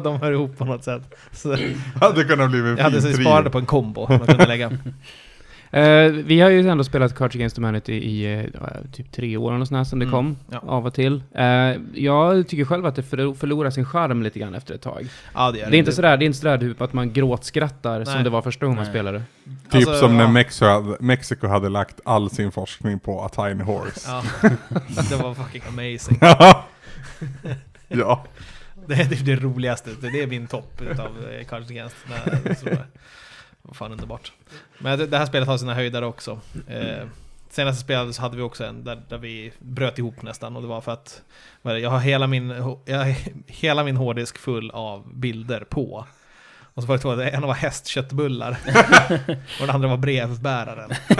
[0.00, 1.02] De hör ihop på något sätt.
[1.32, 1.56] Så
[2.00, 4.72] Hade kunnat bli en jag hade så fin sparade på en kombo man kunde lägga.
[5.80, 8.44] Eh, vi har ju ändå spelat Cards Against Humanity i eh,
[8.92, 10.36] typ tre år eller sånt sedan det Mm, kom.
[10.50, 10.58] ja.
[10.58, 11.22] Av och till.
[11.34, 11.44] Eh,
[11.94, 15.06] jag tycker själv att det förlo- förlorar sin charm lite grann efter ett tag.
[15.34, 18.04] Ja, det, gör Det är inte sådär, det är inte sådär typ att man gråtskrattar
[18.04, 18.24] som Nej.
[18.24, 19.22] det var första gången man spelade.
[19.44, 20.30] Typ Alltså, som när ja.
[20.30, 24.00] Mexiko hade, Mexiko hade lagt all sin forskning på A Tiny Horse.
[24.10, 24.22] Ja,
[25.10, 26.18] det var fucking amazing.
[27.88, 28.24] ja.
[28.86, 31.06] Det är typ det roligaste, det är min topp utav
[31.40, 31.96] eh, Cards Against.
[32.08, 32.42] Nej,
[33.72, 34.32] fan underbart.
[34.78, 36.40] Men det, det här spelet har sina höjdare också.
[36.68, 37.06] Eh,
[37.50, 40.68] senaste spelet så hade vi också en där, där vi bröt ihop nästan och det
[40.68, 41.22] var för att
[41.62, 42.50] det, jag har hela min,
[42.84, 43.14] jag har
[43.46, 46.06] hela min hårddisk full av bilder på.
[46.74, 48.50] Och så var det två, en var hästköttbullar
[49.60, 50.90] och den andra var brevbäraren.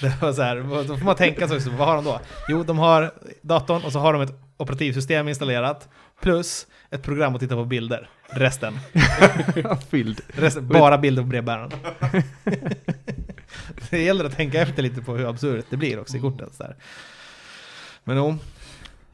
[0.00, 2.20] Det var så här, då får man tänka sig också, vad har de då?
[2.48, 5.88] Jo, de har datorn och så har de ett operativsystem installerat
[6.20, 8.08] plus ett program att titta på bilder.
[8.28, 8.78] Resten.
[9.90, 10.20] Fylld.
[10.28, 11.70] Resten bara bilder på brevbäraren.
[13.90, 16.48] det gäller att tänka efter lite på hur absurt det blir också i korten.
[16.52, 16.76] Så där.
[18.04, 18.36] Men jo,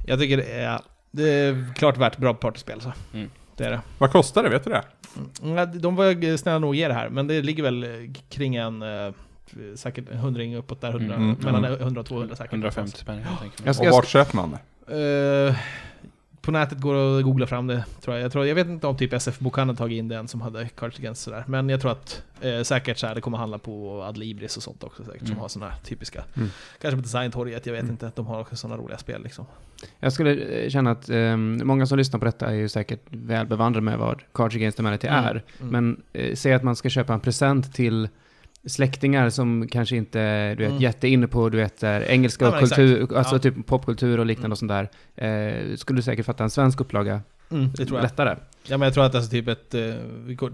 [0.07, 2.81] jag tycker det är, det är klart värt bra partyspel.
[2.81, 2.93] Så.
[3.15, 3.31] Mm.
[3.57, 3.81] Det är det.
[3.99, 4.83] Vad kostar det, vet du det?
[5.43, 7.87] Mm, De var snälla nog att ge det här, men det ligger väl
[8.29, 9.13] kring en eh,
[9.77, 11.37] säkert en hundring uppåt där, 100, Mm.
[11.41, 11.81] mellan Mm.
[11.81, 12.53] 100 och 200 säkert.
[12.53, 13.81] 150 spänn helt enkelt.
[13.81, 14.51] Och vart köper man
[14.87, 15.49] det?
[15.49, 15.55] Eh,
[16.43, 18.25] på nätet går att googla fram det, tror jag.
[18.25, 21.23] Jag, tror, jag vet inte om typ SF-bokhandeln tagit in den som hade Cards Against
[21.23, 21.45] sådär.
[21.47, 24.85] Men jag tror att eh, säkert så här, det kommer handla på Adlibris och sånt
[24.85, 25.39] också säkert, som Mm.
[25.41, 26.25] har sådana här typiska.
[26.37, 26.49] Mm.
[26.81, 27.93] Kanske på Designtorget, jag vet Mm.
[27.93, 28.13] inte.
[28.15, 29.47] De har också sådana roliga spel liksom.
[30.01, 33.47] Jag skulle eh, känna att eh, många som lyssnar på detta är ju säkert väl
[33.47, 35.25] bevandrade med vad Cards Against Humanity Mm.
[35.25, 35.31] är.
[35.61, 35.73] Mm.
[35.73, 38.09] Men eh, säg att man ska köpa en present till
[38.67, 40.83] släktingar som kanske inte du vet, Mm.
[40.83, 43.13] jätte inne på du vet, eh, engelska och kultur, exakt.
[43.13, 43.39] alltså Ja.
[43.39, 44.53] typ popkultur och liknande Mm.
[44.53, 44.69] och sånt
[45.17, 45.69] där.
[45.71, 48.03] Eh, skulle du säkert fatta en svensk upplaga Mm, det tror jag.
[48.03, 48.37] lättare.
[48.67, 49.83] Ja men jag tror att alltså typ ett, eh,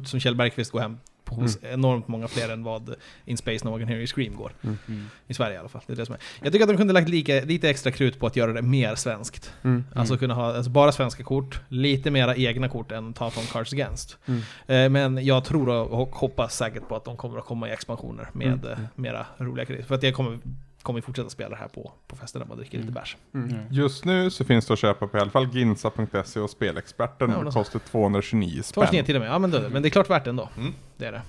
[0.04, 0.96] som Kjell Bergqvist går hem
[1.28, 1.74] på hos Mm.
[1.74, 4.52] enormt många fler än vad In Space No One Can Hear You Scream går.
[4.62, 4.78] Mm.
[5.26, 5.82] I Sverige i alla fall.
[5.86, 6.20] Det är det som är.
[6.42, 8.94] Jag tycker att de kunde lagt lika, lite extra krut på att göra det mer
[8.94, 9.52] svenskt.
[9.64, 9.84] Mm.
[9.94, 13.72] Alltså kunna ha alltså bara svenska kort, lite mera egna kort än ta från Cards
[13.72, 14.18] Against.
[14.26, 14.40] Mm.
[14.66, 18.28] Eh, men jag tror och hoppas säkert på att de kommer att komma i expansioner
[18.32, 18.70] med Mm.
[18.72, 19.82] eh, mera roliga grejer.
[19.84, 20.38] För att jag kommer,
[20.82, 22.94] kommer fortsätta spela det här på, på festerna och dricker lite Mm.
[22.94, 23.16] bärs.
[23.34, 23.50] Mm.
[23.50, 23.66] Mm.
[23.72, 27.30] Just nu så finns det att köpa på i alla fall ginsa.se och Spelexperten.
[27.30, 28.62] Ja, det kostar 229 spänn.
[28.62, 30.48] 229 till och med, ja men, då, men det är klart värt det ändå.
[30.56, 30.74] Mm.
[30.96, 31.22] Det är det.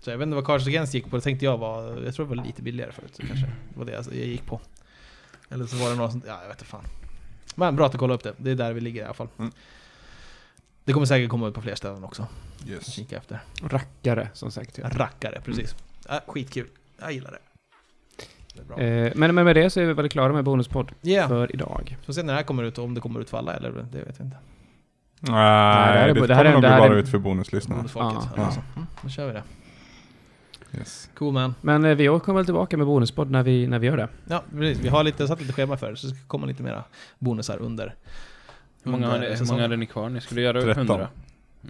[0.00, 2.26] Så jag vet inte vad Cards Against gick på, det tänkte jag var, jag tror
[2.26, 3.10] det var lite billigare förut.
[3.16, 4.60] Så kanske det var det jag gick på.
[5.50, 6.84] Eller så var det några sånt, ja jag vet inte fan.
[7.54, 9.28] Men bra att kolla upp det, det är där vi ligger i alla fall.
[9.38, 9.52] Mm.
[10.84, 12.26] Det kommer säkert komma ut på fler ställen också.
[12.66, 12.92] Yes.
[12.92, 13.40] Kika efter.
[13.62, 14.78] Rackare, som sagt.
[14.78, 14.88] Ja.
[14.92, 15.74] Rackare, precis.
[16.08, 16.68] Ja, skitkul.
[17.00, 17.38] Jag gillar det.
[18.78, 21.28] Eh, men, men med det så är vi väl klara med bonuspodd Yeah.
[21.28, 21.96] för idag.
[22.06, 23.70] Får se när det här kommer ut och om det kommer ut för alla eller
[23.70, 24.36] det vet jag inte.
[25.20, 27.76] Nej, det här är- det, det här är- kommer nog bara är- ut för bonuslyssnarna.
[27.82, 28.28] Bonusfolket.
[28.36, 28.44] Ja.
[28.44, 28.60] Alltså.
[28.76, 29.42] Mm, då kör vi det.
[30.78, 31.10] Yes.
[31.14, 31.54] Cool man.
[31.60, 34.08] Men eh, vi kommer väl tillbaka med bonuspodd när vi, när vi gör det.
[34.28, 34.84] Ja, precis.
[34.84, 36.84] Vi har lite, satt lite schema för det, så det ska komma lite mera
[37.18, 37.94] bonusar under.
[38.84, 40.08] Hur många, under hade, hur många hade ni kvar?
[40.08, 40.86] Ni skulle göra 13.
[40.90, 41.08] 100?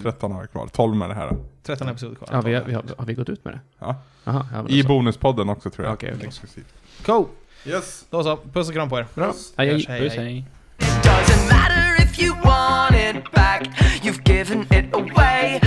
[0.03, 0.67] 13 har vi kvar.
[0.73, 1.37] 12 med det här.
[1.63, 2.29] 13 episoder kvar.
[2.33, 3.61] Ja, vi, har- vi har, har vi gått ut med det?
[3.79, 3.97] Ja.
[4.25, 4.89] Jaha, ja, I så.
[4.89, 5.95] bonuspodden också tror jag.
[5.95, 6.27] Okej, okej.
[6.29, 6.67] Exklusivt.
[7.07, 7.27] Cool!
[7.65, 8.05] Yes.
[8.11, 9.07] Då så, puss och kram på er.
[9.15, 9.33] Bra.
[9.57, 10.01] Hej, hej.
[10.01, 10.45] Puss hej.
[10.79, 13.63] It doesn't matter if you want it back,
[14.03, 15.61] you've given it away.